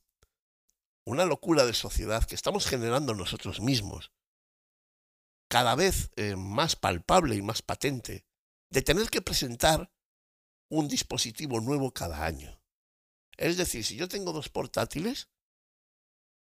[1.05, 4.12] una locura de sociedad que estamos generando nosotros mismos,
[5.51, 8.24] cada vez eh, más palpable y más patente,
[8.70, 9.92] de tener que presentar
[10.70, 12.62] un dispositivo nuevo cada año.
[13.36, 15.28] Es decir, si yo tengo dos portátiles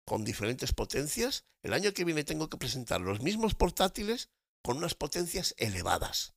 [0.06, 4.30] con diferentes potencias, el año que viene tengo que presentar los mismos portátiles
[4.62, 6.34] con unas potencias elevadas,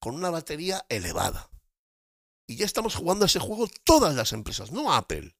[0.00, 1.50] con una batería elevada.
[2.46, 5.36] Y ya estamos jugando a ese juego todas las empresas, no Apple.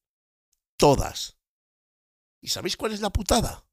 [0.77, 1.39] Todas.
[2.43, 3.66] ¿Y sabéis cuál es la putada?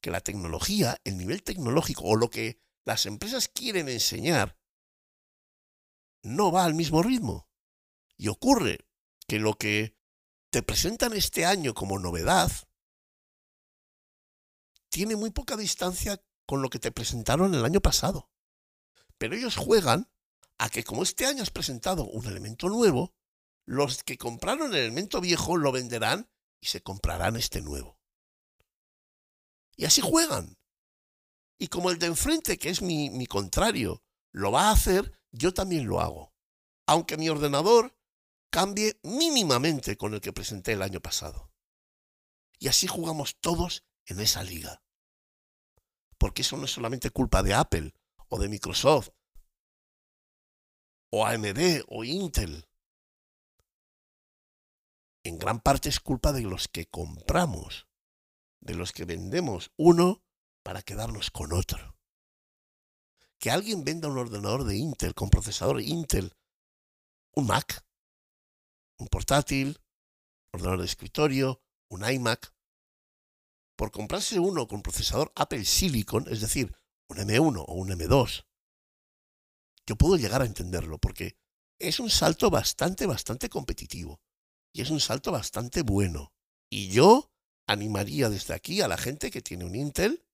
[0.00, 4.58] Que la tecnología, el nivel tecnológico o lo que las empresas quieren enseñar
[6.22, 7.48] no va al mismo ritmo.
[8.16, 8.86] Y ocurre
[9.26, 9.96] que lo que
[10.50, 12.50] te presentan este año como novedad
[14.88, 18.30] tiene muy poca distancia con lo que te presentaron el año pasado.
[19.18, 20.10] Pero ellos juegan
[20.58, 23.14] a que como este año has presentado un elemento nuevo,
[23.64, 26.28] los que compraron el elemento viejo lo venderán
[26.60, 27.99] y se comprarán este nuevo.
[29.76, 30.58] Y así juegan.
[31.58, 34.02] Y como el de enfrente, que es mi, mi contrario,
[34.32, 36.32] lo va a hacer, yo también lo hago.
[36.86, 37.94] Aunque mi ordenador
[38.50, 41.52] cambie mínimamente con el que presenté el año pasado.
[42.58, 44.82] Y así jugamos todos en esa liga.
[46.18, 47.94] Porque eso no es solamente culpa de Apple
[48.28, 49.10] o de Microsoft
[51.10, 52.66] o AMD o Intel.
[55.24, 57.86] En gran parte es culpa de los que compramos,
[58.60, 60.22] de los que vendemos uno
[60.62, 62.00] para quedarnos con otro
[63.40, 66.36] que alguien venda un ordenador de Intel con procesador Intel,
[67.34, 67.84] un Mac,
[68.98, 69.80] un portátil,
[70.52, 72.54] ordenador de escritorio, un iMac,
[73.76, 76.76] por comprarse uno con procesador Apple Silicon, es decir,
[77.08, 78.44] un M1 o un M2,
[79.86, 81.38] yo puedo llegar a entenderlo porque
[81.78, 84.20] es un salto bastante, bastante competitivo
[84.72, 86.34] y es un salto bastante bueno.
[86.68, 87.29] Y yo
[87.70, 90.26] animaría desde aquí a la gente que tiene un Intel,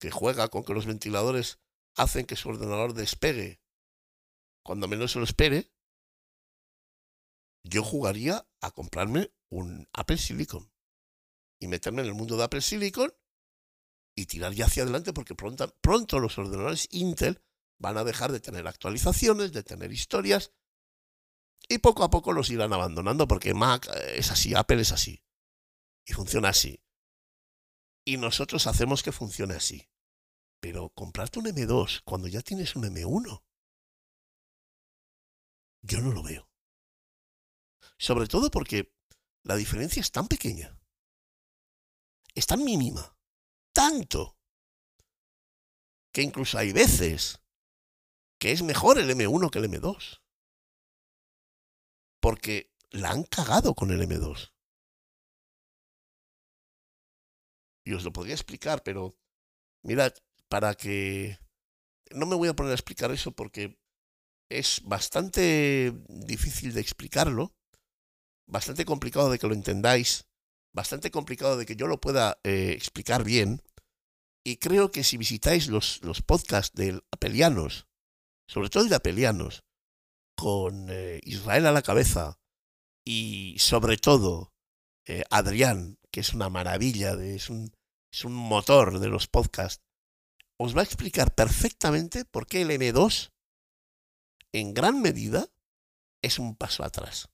[0.00, 1.58] que juega con que los ventiladores
[1.96, 3.60] hacen que su ordenador despegue
[4.64, 5.70] cuando menos lo espere,
[7.62, 10.72] yo jugaría a comprarme un Apple Silicon
[11.60, 13.14] y meterme en el mundo de Apple Silicon
[14.16, 17.42] y tirar ya hacia adelante porque pronto, pronto los ordenadores Intel
[17.78, 20.52] van a dejar de tener actualizaciones, de tener historias
[21.68, 25.23] y poco a poco los irán abandonando porque Mac eh, es así, Apple es así
[26.06, 26.82] y funciona así.
[28.04, 29.88] Y nosotros hacemos que funcione así.
[30.60, 33.44] Pero comprarte un M2 cuando ya tienes un M1,
[35.82, 36.48] yo no lo veo.
[37.98, 38.94] Sobre todo porque
[39.42, 40.78] la diferencia es tan pequeña.
[42.34, 43.16] Es tan mínima.
[43.72, 44.38] Tanto.
[46.12, 47.40] Que incluso hay veces
[48.38, 50.22] que es mejor el M1 que el M2.
[52.20, 54.53] Porque la han cagado con el M2.
[57.84, 59.16] Y os lo podría explicar, pero
[59.82, 60.12] mirad,
[60.48, 61.38] para que...
[62.10, 63.78] No me voy a poner a explicar eso porque
[64.50, 67.54] es bastante difícil de explicarlo,
[68.46, 70.28] bastante complicado de que lo entendáis,
[70.74, 73.62] bastante complicado de que yo lo pueda eh, explicar bien.
[74.44, 77.86] Y creo que si visitáis los, los podcasts de Apelianos,
[78.46, 79.64] sobre todo de Apelianos,
[80.36, 82.38] con eh, Israel a la cabeza
[83.04, 84.53] y sobre todo
[85.06, 87.72] eh, Adrián, que es una maravilla, de, es, un,
[88.24, 89.82] motor de los podcasts,
[90.56, 93.32] os va a explicar perfectamente por qué el M2
[94.52, 95.48] en gran medida
[96.22, 97.28] es un paso atrás.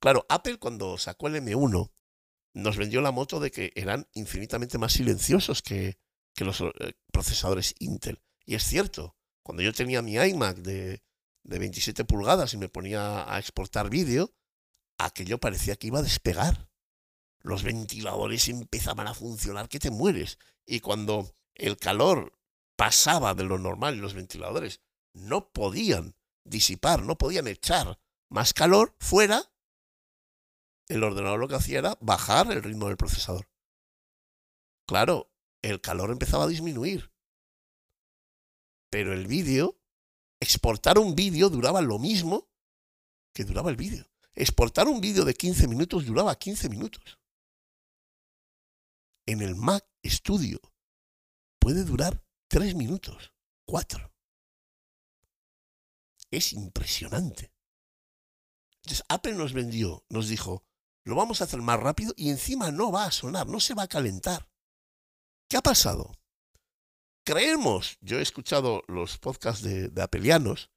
[0.00, 1.92] Claro, Apple cuando sacó el M1
[2.54, 5.98] nos vendió la moto de que eran infinitamente más silenciosos que,
[6.38, 8.22] los eh, procesadores Intel.
[8.46, 11.02] Y es cierto, cuando yo tenía mi iMac de,
[11.44, 14.34] de 27 pulgadas y me ponía a exportar vídeo,
[15.04, 16.70] aquello parecía que iba a despegar
[17.42, 20.38] los ventiladores empezaban a funcionar que te mueres.
[20.66, 22.38] Y cuando el calor
[22.76, 24.80] pasaba de lo normal y los ventiladores
[25.12, 27.98] no podían disipar, no podían echar
[28.28, 29.50] más calor fuera,
[30.88, 33.48] el ordenador lo que hacía era bajar el ritmo del procesador.
[34.86, 35.32] Claro,
[35.62, 37.12] el calor empezaba a disminuir.
[38.90, 39.78] Pero el vídeo,
[40.40, 42.48] exportar un vídeo duraba lo mismo
[43.32, 44.09] que duraba el vídeo.
[44.40, 47.18] Exportar un vídeo de 15 minutos duraba 15 minutos.
[49.26, 50.58] En el Mac Studio
[51.58, 53.34] puede durar 3 minutos,
[53.66, 54.10] 4.
[56.30, 57.52] Es impresionante.
[58.76, 60.64] Entonces Apple nos vendió, nos dijo,
[61.04, 63.82] lo vamos a hacer más rápido y encima no va a sonar, no se va
[63.82, 64.48] a calentar.
[65.50, 66.14] ¿Qué ha pasado?
[67.26, 70.70] Creemos, yo he escuchado los podcasts de, de apelianos,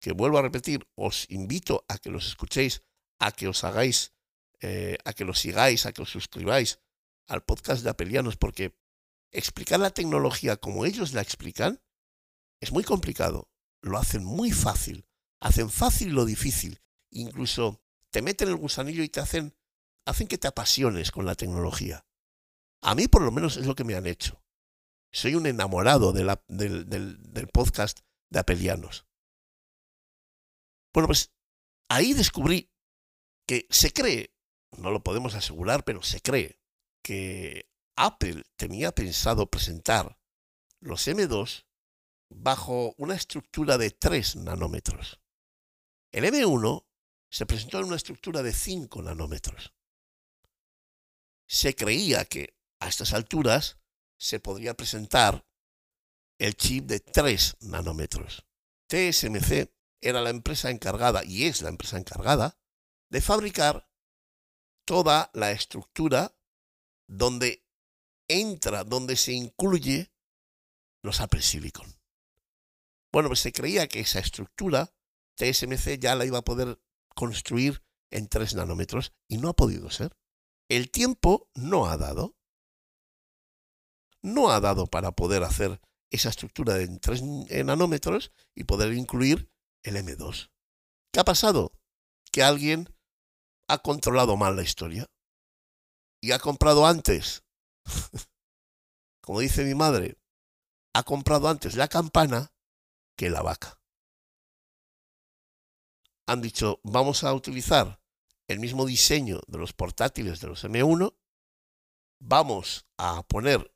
[0.00, 2.82] que vuelvo a repetir, os invito a que los escuchéis,
[3.18, 4.14] a que os hagáis,
[4.60, 6.80] eh, a que los sigáis, a que os suscribáis
[7.26, 8.76] al podcast de apelianos, porque
[9.32, 11.82] explicar la tecnología como ellos la explican
[12.60, 13.50] es muy complicado.
[13.82, 15.06] Lo hacen muy fácil.
[15.40, 16.80] Hacen fácil lo difícil.
[17.10, 19.54] Incluso te meten el gusanillo y te hacen,
[20.06, 22.06] hacen que te apasiones con la tecnología.
[22.82, 24.42] A mí por lo menos es lo que me han hecho.
[25.12, 28.00] Soy un enamorado del, del podcast
[28.30, 29.06] de Apelianos.
[30.92, 31.32] Bueno, pues
[31.88, 32.70] ahí descubrí
[33.46, 34.34] que se cree,
[34.76, 36.60] no lo podemos asegurar, pero se cree
[37.02, 40.18] que Apple tenía pensado presentar
[40.80, 41.66] los M2
[42.30, 45.20] bajo una estructura de 3 nanómetros.
[46.12, 46.86] El M1
[47.30, 49.74] se presentó en una estructura de 5 nanómetros.
[51.46, 53.78] Se creía que a estas alturas
[54.16, 55.46] se podría presentar
[56.38, 58.46] el chip de 3 nanómetros.
[58.88, 59.70] TSMC
[60.00, 62.58] era la empresa encargada, y es la empresa encargada,
[63.14, 63.88] de fabricar
[64.84, 66.36] toda la estructura
[67.06, 67.64] donde
[68.28, 70.12] entra, donde se incluye
[71.00, 71.86] los Apple Silicon.
[73.12, 74.92] Bueno, pues se creía que esa estructura
[75.36, 76.82] TSMC ya la iba a poder
[77.14, 80.16] construir en 3 nanómetros y no ha podido ser.
[80.68, 82.36] El tiempo no ha dado.
[84.22, 87.22] No ha dado para poder hacer esa estructura en 3
[87.64, 89.52] nanómetros y poder incluir
[89.84, 90.50] el M2.
[91.12, 91.78] ¿Qué ha pasado?
[92.32, 92.88] Que alguien
[93.68, 95.06] ha controlado mal la historia
[96.20, 97.44] y ha comprado antes,
[99.22, 100.18] como dice mi madre,
[100.94, 102.52] ha comprado antes la campana
[103.16, 103.80] que la vaca.
[106.26, 108.00] Han dicho, vamos a utilizar
[108.48, 111.14] el mismo diseño de los portátiles de los M1,
[112.20, 113.74] vamos a poner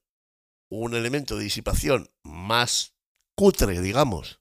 [0.71, 2.95] un elemento de disipación más
[3.35, 4.41] cutre, digamos,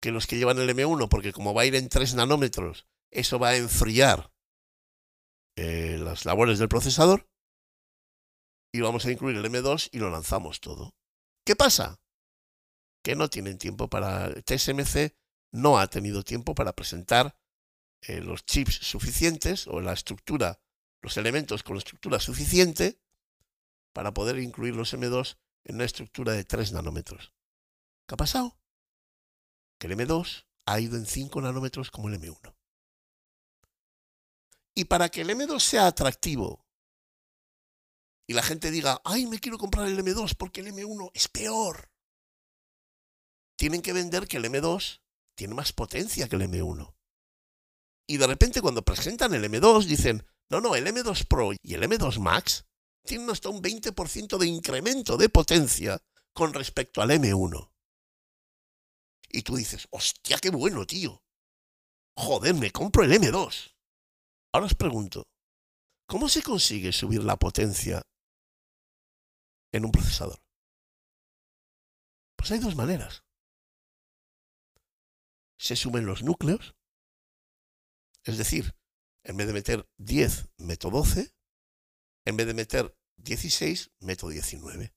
[0.00, 3.38] que los que llevan el M1, porque como va a ir en 3 nanómetros, eso
[3.38, 4.32] va a enfriar
[5.56, 7.28] eh, las labores del procesador.
[8.72, 10.94] Y vamos a incluir el M2 y lo lanzamos todo.
[11.44, 12.00] ¿Qué pasa?
[13.02, 14.32] Que no tienen tiempo para...
[14.42, 15.16] TSMC
[15.52, 17.38] no ha tenido tiempo para presentar
[18.02, 20.60] eh, los chips suficientes o la estructura,
[21.02, 23.00] los elementos con estructura suficiente
[23.94, 27.32] para poder incluir los M2 en una estructura de 3 nanómetros.
[28.06, 28.58] ¿Qué ha pasado?
[29.78, 32.54] que el M2 ha ido en 5 nanómetros como el M1.
[34.78, 36.64] Y para que el M2 sea atractivo
[38.28, 41.90] y la gente diga, ay, me quiero comprar el M2 porque el M1 es peor,
[43.56, 45.00] tienen que vender que el M2
[45.36, 46.94] tiene más potencia que el M1.
[48.06, 51.82] Y de repente cuando presentan el M2 dicen, no, no, el M2 Pro y el
[51.82, 52.64] M2 Max
[53.04, 56.00] tienen hasta un 20% de incremento de potencia
[56.32, 57.68] con respecto al M1.
[59.30, 61.20] Y tú dices, hostia, qué bueno, tío.
[62.14, 63.74] Joder, me compro el M2.
[64.52, 65.28] Ahora os pregunto,
[66.06, 68.02] ¿cómo se consigue subir la potencia
[69.72, 70.40] en un procesador?
[72.36, 73.24] Pues hay dos maneras.
[75.58, 76.74] Se sumen los núcleos,
[78.24, 78.74] es decir,
[79.24, 81.34] en vez de meter 10, meto 12,
[82.24, 84.94] en vez de meter 16, meto 19.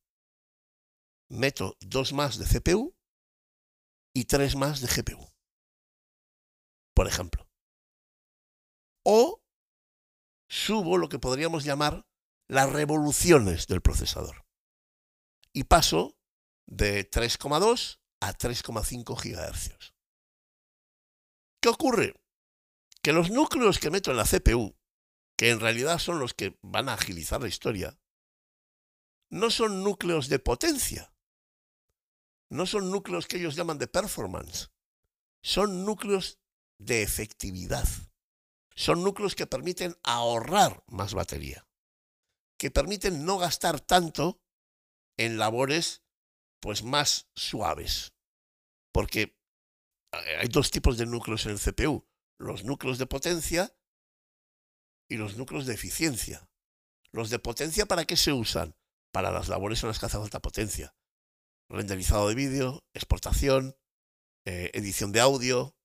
[1.30, 2.96] Meto dos más de CPU
[4.14, 5.28] y tres más de GPU.
[6.94, 7.50] Por ejemplo.
[9.04, 9.41] O
[10.52, 12.06] subo lo que podríamos llamar
[12.50, 14.46] las revoluciones del procesador.
[15.54, 16.18] Y paso
[16.68, 19.94] de 3,2 a 3,5 GHz.
[21.62, 22.22] ¿Qué ocurre?
[23.02, 24.78] Que los núcleos que meto en la CPU,
[25.38, 27.98] que en realidad son los que van a agilizar la historia,
[29.30, 31.14] no son núcleos de potencia,
[32.50, 34.70] no son núcleos que ellos llaman de performance,
[35.42, 36.42] son núcleos
[36.78, 37.88] de efectividad.
[38.76, 41.68] Son núcleos que permiten ahorrar más batería,
[42.58, 44.42] que permiten no gastar tanto
[45.18, 46.04] en labores
[46.60, 48.14] pues más suaves.
[48.94, 49.38] Porque
[50.12, 52.08] hay dos tipos de núcleos en el CPU,
[52.38, 53.76] los núcleos de potencia
[55.10, 56.50] y los núcleos de eficiencia.
[57.12, 58.76] Los de potencia, ¿para qué se usan?
[59.12, 60.96] Para las labores en las que hace falta potencia.
[61.70, 63.78] Renderizado de vídeo, exportación,
[64.46, 65.76] eh, edición de audio,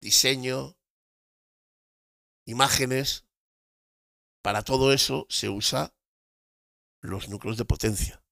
[0.00, 0.77] diseño,
[2.48, 3.26] imágenes.
[4.42, 5.94] Para todo eso se usa
[7.00, 8.24] los núcleos de potencia.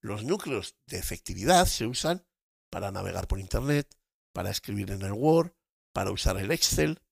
[0.00, 2.26] Los núcleos de efectividad se usan
[2.70, 3.86] para navegar por Internet,
[4.32, 5.52] para escribir en el Word,
[5.92, 7.02] para usar el Excel,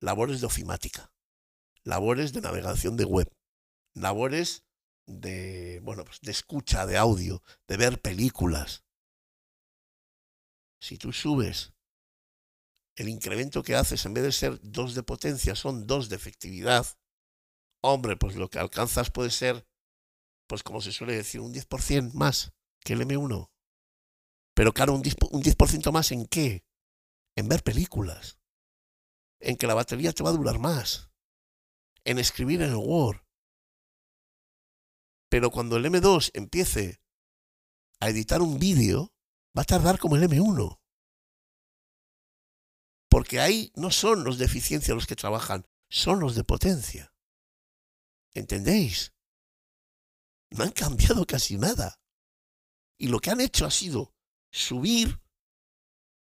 [0.00, 1.12] labores de ofimática,
[1.82, 3.28] labores de navegación de web,
[3.94, 4.64] labores
[5.06, 8.84] de, bueno, pues de escucha de audio, de ver películas.
[10.80, 11.72] Si tú subes
[12.96, 16.86] el incremento que haces, en vez de ser dos de potencia, son dos de efectividad,
[17.82, 19.66] hombre, pues lo que alcanzas puede ser,
[20.48, 23.50] pues como se suele decir, un 10% más que el M1.
[24.54, 26.64] Pero claro, un 10%, un 10 más en qué?
[27.36, 28.38] En ver películas.
[29.40, 31.10] En que la batería te va a durar más.
[32.04, 33.20] En escribir en el Word.
[35.28, 37.02] Pero cuando el M2 empiece
[38.00, 39.12] a editar un vídeo,
[39.56, 40.80] va a tardar como el M1.
[43.16, 47.14] Porque ahí no son los de eficiencia los que trabajan, son los de potencia.
[48.34, 49.14] ¿Entendéis?
[50.50, 51.98] No han cambiado casi nada.
[52.98, 54.14] Y lo que han hecho ha sido
[54.52, 55.18] subir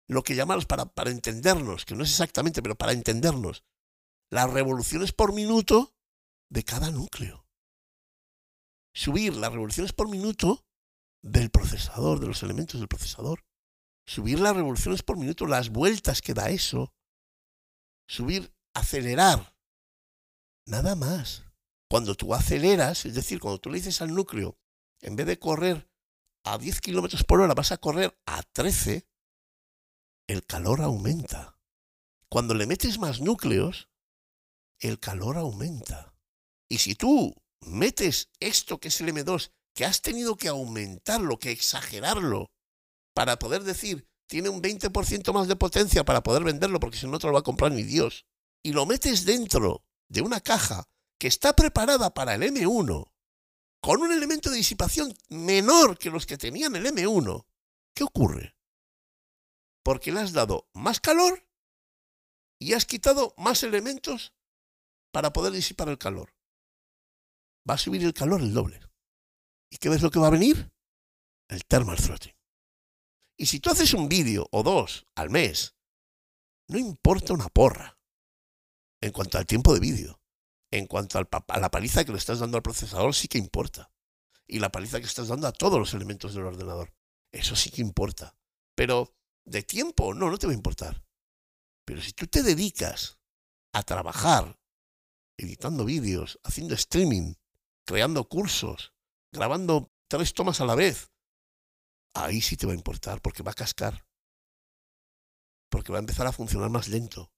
[0.08, 3.64] lo que llamamos para, para entendernos, que no es exactamente, pero para entendernos,
[4.32, 5.96] las revoluciones por minuto
[6.50, 7.46] de cada núcleo.
[8.96, 10.66] Subir las revoluciones por minuto
[11.22, 13.46] del procesador, de los elementos del procesador.
[14.10, 16.92] Subir las revoluciones por minuto, las vueltas que da eso.
[18.08, 19.56] Subir, acelerar.
[20.66, 21.44] Nada más.
[21.88, 24.58] Cuando tú aceleras, es decir, cuando tú le dices al núcleo,
[25.02, 25.88] en vez de correr
[26.44, 29.08] a 10 kilómetros por hora vas a correr a 13,
[30.26, 31.60] el calor aumenta.
[32.30, 33.90] Cuando le metes más núcleos,
[34.80, 36.16] el calor aumenta.
[36.68, 41.52] Y si tú metes esto que es el M2, que has tenido que aumentarlo, que
[41.52, 42.50] exagerarlo,
[43.14, 47.20] para poder decir, tiene un 20% más de potencia para poder venderlo, porque si no
[47.20, 48.26] te lo va a comprar ni Dios,
[48.64, 50.88] y lo metes dentro de una caja
[51.18, 53.12] que está preparada para el M1,
[53.82, 57.46] con un elemento de disipación menor que los que tenían el M1,
[57.94, 58.56] ¿qué ocurre?
[59.84, 61.46] Porque le has dado más calor
[62.60, 64.34] y has quitado más elementos
[65.12, 66.34] para poder disipar el calor.
[67.70, 68.80] Va a subir el calor el doble.
[69.72, 70.72] ¿Y qué ves lo que va a venir?
[71.48, 72.39] El thermal throttling.
[73.40, 75.76] Y si tú haces un vídeo o dos al mes,
[76.68, 77.98] no importa una porra
[79.02, 80.20] en cuanto al tiempo de vídeo
[80.72, 83.92] en cuanto a la paliza que le estás dando al procesador, sí que importa.
[84.48, 86.94] Y la paliza que estás dando a todos los elementos del ordenador.
[87.32, 88.36] Eso sí que importa.
[88.76, 89.16] Pero
[89.46, 91.04] de tiempo, no, no te va a importar.
[91.86, 93.20] Pero si tú te dedicas
[93.74, 94.60] a trabajar
[95.38, 97.34] editando vídeos, haciendo streaming,
[97.86, 98.94] creando cursos,
[99.32, 101.12] grabando tres tomas a la vez,
[102.14, 104.06] ahí sí te va a importar porque va a cascar.
[105.70, 107.32] Porque va a empezar a funcionar más lento.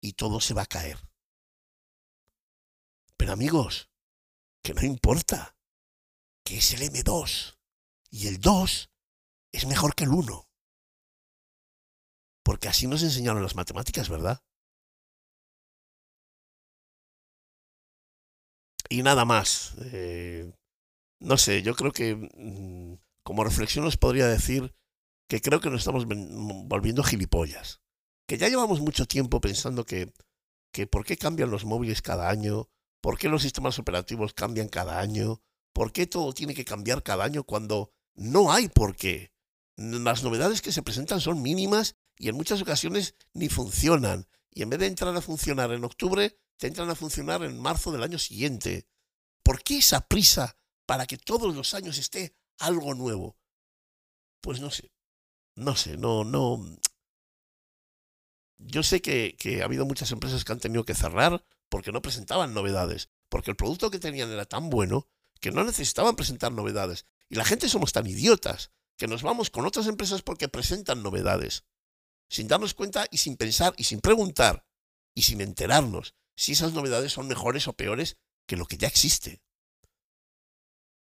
[0.00, 0.98] Y todo se va a caer.
[3.16, 3.90] Pero amigos,
[4.62, 5.56] que no importa,
[6.44, 7.58] que es el M2.
[8.10, 8.90] Y el 2
[9.52, 10.48] es mejor que el 1.
[12.42, 14.42] Porque así nos enseñaron las matemáticas, ¿verdad?
[18.88, 19.74] Y nada más.
[19.92, 20.50] Eh,
[21.20, 22.96] no sé, yo creo que mm,
[23.28, 24.74] como reflexión os podría decir
[25.28, 27.82] que creo que nos estamos volviendo gilipollas.
[28.26, 30.14] Que ya llevamos mucho tiempo pensando que,
[30.72, 32.70] que por qué cambian los móviles cada año,
[33.00, 35.42] ¿Por qué los sistemas operativos cambian cada año?
[35.72, 39.32] ¿Por qué todo tiene que cambiar cada año cuando no hay por qué?
[39.76, 44.26] Las novedades que se presentan son mínimas y en muchas ocasiones ni funcionan.
[44.50, 47.92] Y en vez de entrar a funcionar en octubre, te entran a funcionar en marzo
[47.92, 48.88] del año siguiente.
[49.44, 53.36] ¿Por qué esa prisa para que todos los años esté algo nuevo?
[54.40, 54.92] Pues no sé.
[55.54, 56.64] No sé, no, no.
[58.58, 62.02] Yo sé que, que ha habido muchas empresas que han tenido que cerrar porque no
[62.02, 65.08] presentaban novedades, porque el producto que tenían era tan bueno
[65.40, 67.06] que no necesitaban presentar novedades.
[67.28, 71.64] Y la gente somos tan idiotas que nos vamos con otras empresas porque presentan novedades,
[72.28, 74.66] sin darnos cuenta y sin pensar y sin preguntar
[75.14, 79.42] y sin enterarnos si esas novedades son mejores o peores que lo que ya existe.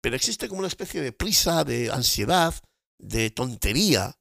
[0.02, 2.54] Pero existe como una especie de prisa, de ansiedad,
[3.00, 4.20] de tontería,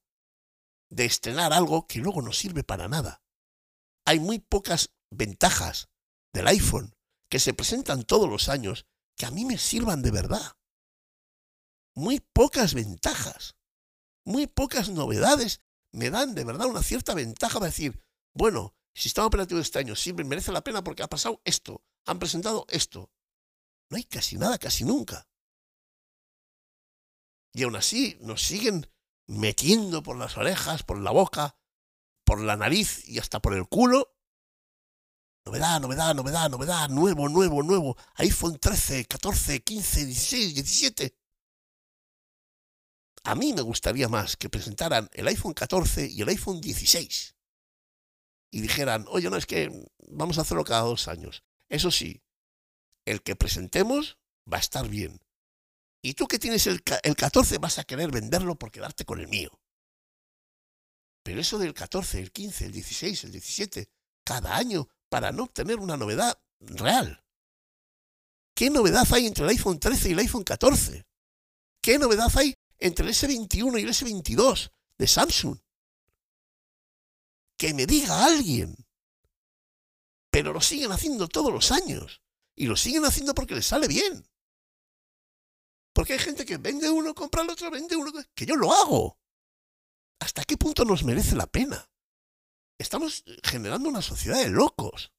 [0.91, 3.23] de estrenar algo que luego no sirve para nada.
[4.05, 5.89] Hay muy pocas ventajas
[6.33, 6.95] del iPhone
[7.29, 10.57] que se presentan todos los años que a mí me sirvan de verdad.
[11.95, 13.57] Muy pocas ventajas,
[14.25, 15.61] muy pocas novedades
[15.93, 18.03] me dan de verdad una cierta ventaja de decir,
[18.35, 22.19] bueno, sistema operativo de este año siempre merece la pena porque ha pasado esto, han
[22.19, 23.11] presentado esto.
[23.89, 25.27] No hay casi nada, casi nunca.
[27.57, 28.87] Y aún así nos siguen
[29.27, 31.57] metiendo por las orejas, por la boca,
[32.23, 34.15] por la nariz y hasta por el culo.
[35.47, 37.97] Novedad, novedad, novedad, novedad, nuevo, nuevo, nuevo.
[38.17, 41.19] iPhone 13, 14, 15, 16, 17.
[43.25, 47.37] A mí me gustaría más que presentaran el iPhone 14 y el iPhone 16.
[48.51, 49.71] Y dijeran, oye, no, es que
[50.09, 51.43] vamos a hacerlo cada dos años.
[51.71, 52.23] Eso sí,
[53.07, 55.26] el que presentemos va a estar bien.
[56.07, 59.27] Y tú que tienes el, el 14 vas a querer venderlo por quedarte con el
[59.27, 59.51] mío.
[61.25, 63.91] Pero eso del 14, el 15, el 16, el 17,
[64.23, 67.25] cada año, para no obtener una novedad real.
[68.55, 71.05] ¿Qué novedad hay entre el iPhone 13 y el iPhone 14?
[71.81, 75.59] ¿Qué novedad hay entre el S21 y el S22 de Samsung.
[77.59, 78.77] Que me diga alguien.
[80.31, 82.23] Pero lo siguen haciendo todos los años.
[82.55, 84.25] Y lo siguen haciendo porque les sale bien.
[85.97, 89.19] Porque hay gente que vende uno, compra el otro, vende uno, que yo lo hago.
[90.21, 91.91] ¿Hasta qué punto nos merece la pena?
[92.79, 95.15] Estamos generando una sociedad de locos.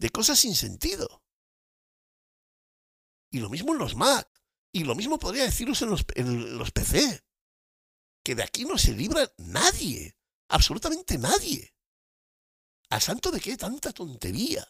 [0.00, 1.22] De cosas sin sentido.
[3.30, 4.28] Y lo mismo en los Mac.
[4.72, 7.24] Y lo mismo podría deciros en los, en los PC.
[8.24, 10.16] Que de aquí no se libra nadie.
[10.48, 11.76] Absolutamente nadie.
[12.90, 14.66] ¿A santo de qué tanta tontería?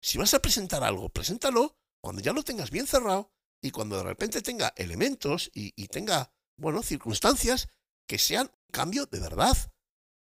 [0.00, 3.32] Si vas a presentar algo, preséntalo cuando ya lo tengas bien cerrado
[3.62, 7.68] y cuando de repente tenga elementos y, tenga, bueno, circunstancias
[8.06, 9.56] que sean cambio de verdad.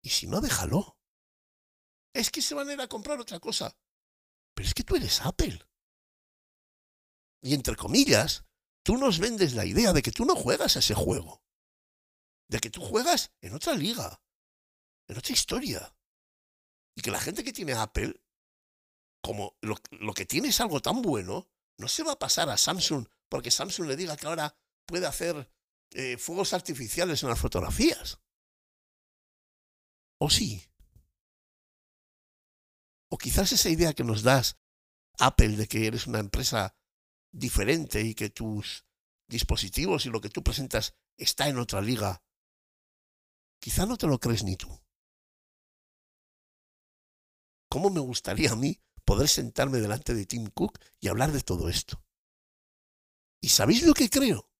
[0.02, 0.98] Y si no, déjalo.
[2.14, 3.76] Es que se van a ir a comprar otra cosa.
[4.54, 5.60] Pero es que tú eres Apple.
[7.42, 8.44] Y entre comillas,
[8.82, 11.42] tú nos vendes la idea de que tú no juegas a ese juego.
[12.48, 14.22] De que tú juegas en otra liga,
[15.08, 15.94] en otra historia.
[16.96, 18.20] Y que la gente que tiene Apple,
[19.20, 19.76] como lo,
[20.14, 21.48] que tiene es algo tan bueno,
[21.78, 24.56] no se va a pasar a Samsung porque Samsung le diga que ahora
[24.86, 25.50] puede hacer
[25.92, 28.20] eh, fuegos artificiales en las fotografías.
[30.18, 30.62] ¿O sí?
[33.08, 34.58] O quizás esa idea que nos das,
[35.18, 36.76] Apple, de que eres una empresa
[37.32, 38.84] diferente y que tus
[39.28, 42.22] dispositivos y lo que tú presentas está en otra liga,
[43.60, 44.68] quizá no te lo crees ni tú.
[47.68, 51.68] ¿Cómo me gustaría a mí poder sentarme delante de Tim Cook y hablar de todo
[51.68, 52.02] esto?
[53.42, 54.50] ¿Y sabéis lo que creo?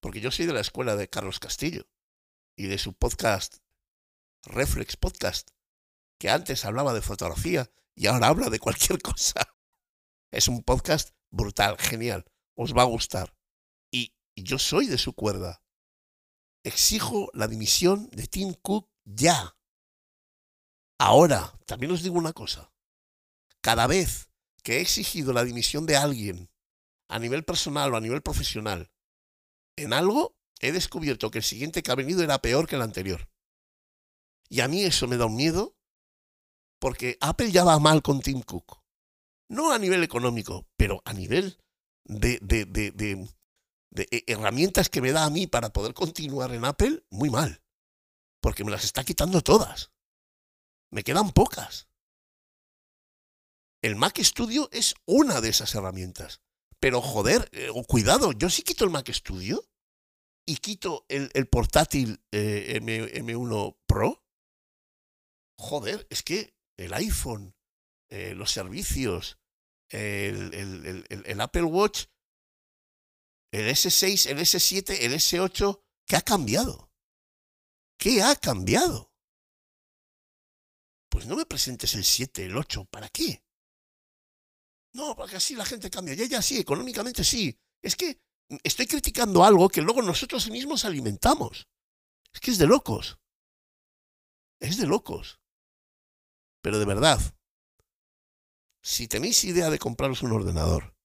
[0.00, 1.88] Porque yo soy de la escuela de Carlos Castillo
[2.56, 3.58] y de su podcast,
[4.44, 5.50] Reflex Podcast,
[6.18, 9.56] que antes hablaba de fotografía y ahora habla de cualquier cosa.
[10.30, 13.36] Es un podcast brutal, genial, os va a gustar.
[13.90, 15.62] Y yo soy de su cuerda.
[16.64, 19.56] Exijo la dimisión de Tim Cook ya.
[20.98, 22.72] Ahora, también os digo una cosa.
[23.66, 24.30] Cada vez
[24.62, 26.48] que he exigido la dimisión de alguien,
[27.08, 28.92] a nivel personal o a nivel profesional,
[29.76, 33.28] en algo, he descubierto que el siguiente que ha venido era peor que el anterior.
[34.48, 35.76] Y a mí eso me da un miedo,
[36.78, 38.86] porque Apple ya va mal con Tim Cook
[39.48, 41.58] no a nivel económico, pero a nivel
[42.04, 43.28] de, de,
[44.26, 47.62] herramientas que me da a mí para poder continuar en Apple, muy mal.
[48.40, 49.90] Porque me las está quitando todas.
[50.90, 51.88] Me quedan pocas.
[53.82, 56.40] El Mac Studio es una de esas herramientas.
[56.80, 59.64] Pero joder, eh, cuidado, yo sí quito el Mac Studio
[60.46, 64.24] y quito el, portátil eh, M, M1 Pro.
[65.58, 67.54] Joder, es que el iPhone,
[68.10, 69.38] eh, los servicios,
[69.88, 70.52] el,
[71.08, 72.06] el, Apple Watch,
[73.52, 76.92] el S6, el S7, el S8, ¿qué ha cambiado?
[77.98, 79.12] ¿Qué ha cambiado?
[81.08, 83.45] Pues no me presentes el 7, el 8, ¿para qué?
[84.96, 86.14] No, porque así la gente cambia.
[86.14, 87.60] Ya, ya, sí, económicamente sí.
[87.82, 88.18] Es que
[88.64, 91.68] estoy criticando algo que luego nosotros mismos alimentamos.
[92.32, 93.18] Es que es de locos.
[94.58, 95.38] Es de locos.
[96.62, 97.20] Pero de verdad,
[98.82, 100.96] si tenéis idea de compraros un ordenador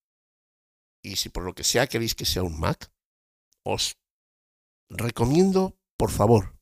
[1.03, 2.93] y si por lo que sea queréis que sea un Mac,
[3.63, 3.97] os
[4.89, 6.57] recomiendo, por favor,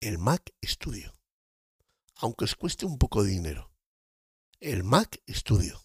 [0.00, 1.14] el Mac Studio.
[2.16, 3.72] Aunque os cueste un poco de dinero.
[4.58, 5.83] El Mac Studio.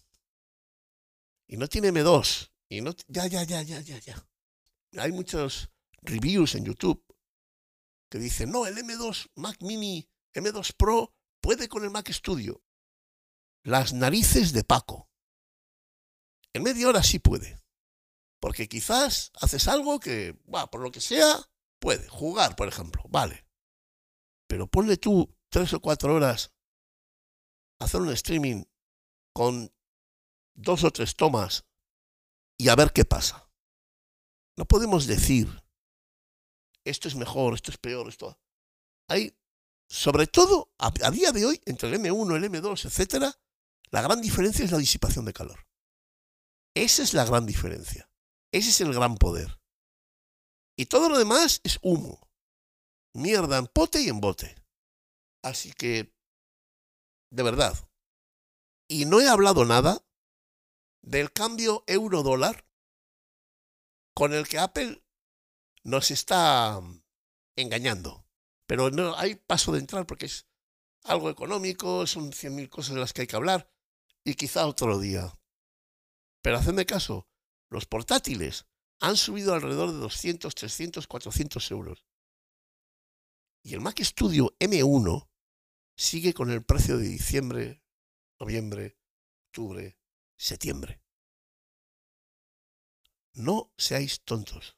[1.50, 2.52] Y no tiene M2.
[2.68, 4.28] Y no, ya, ya, ya, ya, ya, ya.
[4.96, 5.68] Hay muchos
[6.02, 7.04] reviews en YouTube
[8.08, 12.62] que dicen, no, el M2 Mac Mini, M2 Pro puede con el Mac Studio
[13.64, 15.10] las narices de Paco.
[16.52, 17.60] En media hora sí puede.
[18.40, 22.08] Porque quizás haces algo que, va, por lo que sea, puede.
[22.08, 23.44] Jugar, por ejemplo, vale.
[24.46, 26.52] pero ponle tú tres o cuatro horas
[27.80, 28.64] a hacer un streaming
[29.34, 29.72] con
[30.54, 31.64] dos o tres tomas
[32.58, 33.50] y a ver qué pasa.
[34.56, 35.48] No podemos decir
[36.84, 38.38] esto es mejor, esto es peor, esto.
[39.08, 39.36] Hay,
[39.88, 43.38] sobre todo, a, día de hoy, entre el M1, el M2, etcétera,
[43.90, 45.66] la gran diferencia es la disipación de calor.
[46.74, 48.10] Esa es la gran diferencia.
[48.52, 49.60] Ese es el gran poder.
[50.76, 52.28] Y todo lo demás es humo.
[53.14, 54.56] Mierda en pote y en bote.
[55.42, 56.14] Así que,
[57.32, 57.74] de verdad.
[58.88, 60.04] Y no he hablado nada
[61.02, 62.66] del cambio euro-dólar
[64.14, 65.02] con el que Apple
[65.82, 66.80] nos está
[67.56, 68.26] engañando.
[68.66, 70.46] Pero no hay paso de entrar porque es
[71.04, 73.72] algo económico, son 100.000 cosas de las que hay que hablar
[74.24, 75.38] y quizá otro día.
[76.42, 77.28] Pero hacedme caso,
[77.68, 78.66] los portátiles
[79.00, 82.06] han subido alrededor de 200, 300, 400 euros.
[83.62, 85.28] Y el Mac Studio M1
[85.96, 87.82] sigue con el precio de diciembre,
[88.38, 88.98] noviembre,
[89.48, 89.98] octubre,
[90.40, 91.02] septiembre.
[93.34, 94.76] No seáis tontos.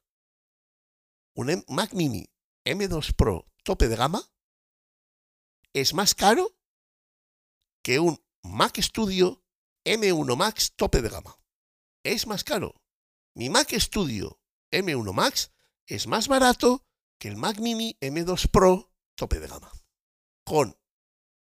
[1.35, 2.29] Un Mac Mini
[2.65, 4.23] M2 Pro tope de gama
[5.73, 6.59] es más caro
[7.83, 9.43] que un Mac Studio
[9.85, 11.39] M1 Max tope de gama.
[12.05, 12.75] Es más caro.
[13.35, 14.41] Mi Mac Studio
[14.71, 15.53] M1 Max
[15.87, 16.85] es más barato
[17.19, 19.73] que el Mac Mini M2 Pro tope de gama.
[20.45, 20.77] Con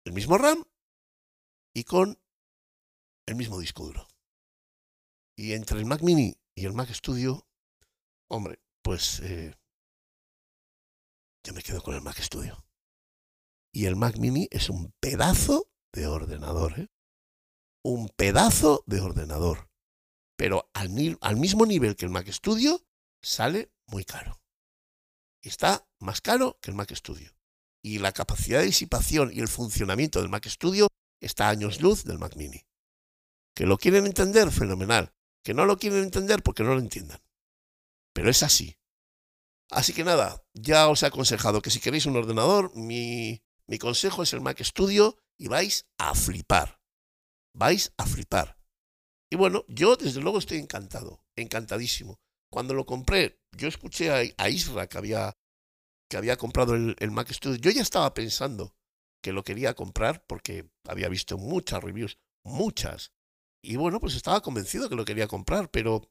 [0.04, 0.64] el mismo RAM
[1.74, 2.18] y con
[3.26, 4.08] el mismo disco duro.
[5.36, 7.46] Y entre el Mac Mini y el Mac Studio,
[8.28, 9.54] hombre, pues eh,
[11.44, 12.66] yo me quedo con el Mac Studio.
[13.72, 16.88] Y el Mac Mini es un pedazo de ordenador, ¿eh?
[17.84, 19.70] Un pedazo de ordenador.
[20.36, 22.86] Pero al, al mismo nivel que el Mac Studio,
[23.22, 24.40] sale muy caro.
[25.42, 27.32] Está más caro que el Mac Studio.
[27.82, 30.88] Y la capacidad de disipación y el funcionamiento del Mac Studio
[31.20, 32.66] está a años luz del Mac Mini.
[33.56, 35.14] Que lo quieren entender, fenomenal.
[35.42, 37.22] Que no lo quieren entender porque no lo entiendan.
[38.12, 38.76] Pero es así.
[39.70, 44.22] Así que nada, ya os he aconsejado que si queréis un ordenador, mi, mi consejo
[44.22, 46.80] es el Mac Studio y vais a flipar.
[47.54, 48.58] Vais a flipar.
[49.30, 52.20] Y bueno, yo desde luego estoy encantado, encantadísimo.
[52.50, 55.36] Cuando lo compré, yo escuché a, Isra que había,
[56.10, 57.56] que había comprado el, el, Mac Studio.
[57.56, 58.76] Yo ya estaba pensando
[59.22, 63.15] que lo quería comprar porque había visto muchas reviews, muchas.
[63.62, 66.08] Y bueno, pues estaba convencido que lo quería comprar, pero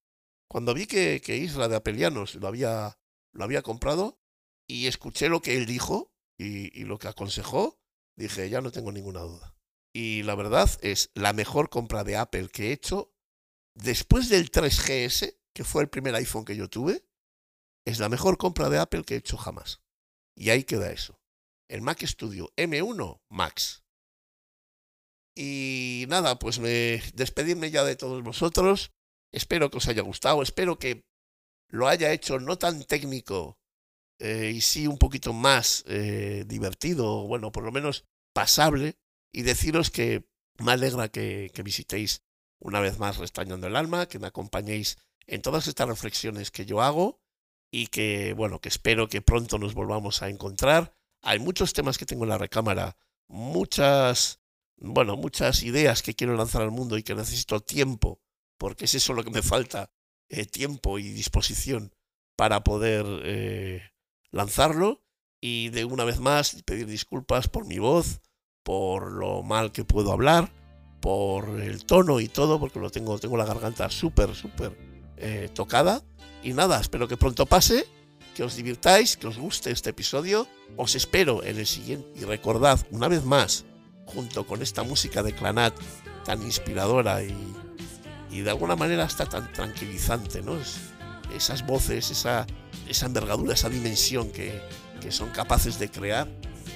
[0.49, 2.99] cuando vi que, Isra de Apelianos lo había,
[3.33, 4.19] lo había comprado
[4.67, 7.79] y escuché lo que él dijo y, y lo que aconsejó,
[8.17, 9.55] dije, ya no tengo ninguna duda.
[9.93, 13.15] Y la verdad es la mejor compra de Apple que he hecho
[13.75, 17.05] después del 3GS, que fue el primer iPhone que yo tuve,
[17.85, 19.81] es la mejor compra de Apple que he hecho jamás.
[20.35, 21.21] Y ahí queda eso.
[21.69, 23.84] El Mac Studio M1 Max.
[25.35, 28.91] Y nada, pues me despedirme ya de todos vosotros.
[29.31, 31.05] Espero que os haya gustado, espero que
[31.67, 33.59] lo haya hecho no tan técnico
[34.19, 38.97] eh, y sí un poquito más eh, divertido, bueno, por lo menos pasable
[39.33, 42.23] y deciros que me alegra que, que visitéis
[42.59, 46.81] una vez más Restañando el Alma, que me acompañéis en todas estas reflexiones que yo
[46.81, 47.19] hago
[47.71, 50.95] y que, bueno, que espero que pronto nos volvamos a encontrar.
[51.21, 52.95] Hay muchos temas que tengo en la recámara,
[53.27, 54.39] muchas,
[54.77, 58.19] bueno, muchas ideas que quiero lanzar al mundo y que necesito tiempo,
[58.57, 59.91] porque es eso lo que me falta,
[60.29, 61.93] eh, tiempo y disposición
[62.35, 63.81] para poder eh,
[64.31, 65.01] lanzarlo.
[65.41, 68.21] Y de una vez más pedir disculpas por mi voz,
[68.63, 70.51] por lo mal que puedo hablar,
[71.01, 74.75] por el tono y todo, porque lo tengo, tengo la garganta súper, súper
[75.17, 76.03] eh, tocada.
[76.41, 77.85] Y nada, espero que pronto pase,
[78.33, 80.47] que os divirtáis, que os guste este episodio.
[80.77, 82.07] Os espero en el siguiente.
[82.19, 83.65] Y recordad, una vez más,
[84.05, 85.73] junto con esta música de Clanat
[86.23, 87.35] tan inspiradora y,
[88.31, 90.57] y de alguna manera está tan tranquilizante, ¿no?
[91.33, 92.45] esas voces, esa,
[92.87, 94.61] esa envergadura, esa dimensión que,
[95.01, 96.27] que son capaces de crear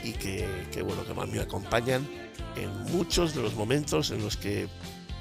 [0.03, 0.47] y que,
[0.83, 2.07] bueno, que me acompañan
[2.55, 4.67] en muchos de los momentos en los que,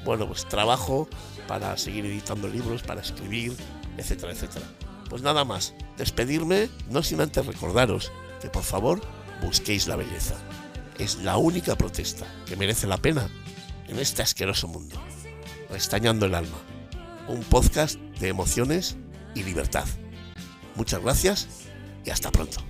[0.04, 1.08] bueno, pues trabajo
[1.46, 3.54] para seguir editando libros, para escribir,
[3.96, 4.66] etcétera, etcétera.
[5.08, 9.00] Pues nada más, despedirme, no sin antes recordaros que por favor
[9.42, 10.34] busquéis la belleza.
[10.98, 13.28] Es la única protesta que merece la pena
[13.86, 15.00] en este asqueroso mundo.
[15.70, 16.58] Restañando el alma.
[17.28, 18.96] Un podcast de emociones
[19.34, 19.86] y libertad.
[20.74, 21.48] Muchas gracias
[22.04, 22.60] y hasta pronto.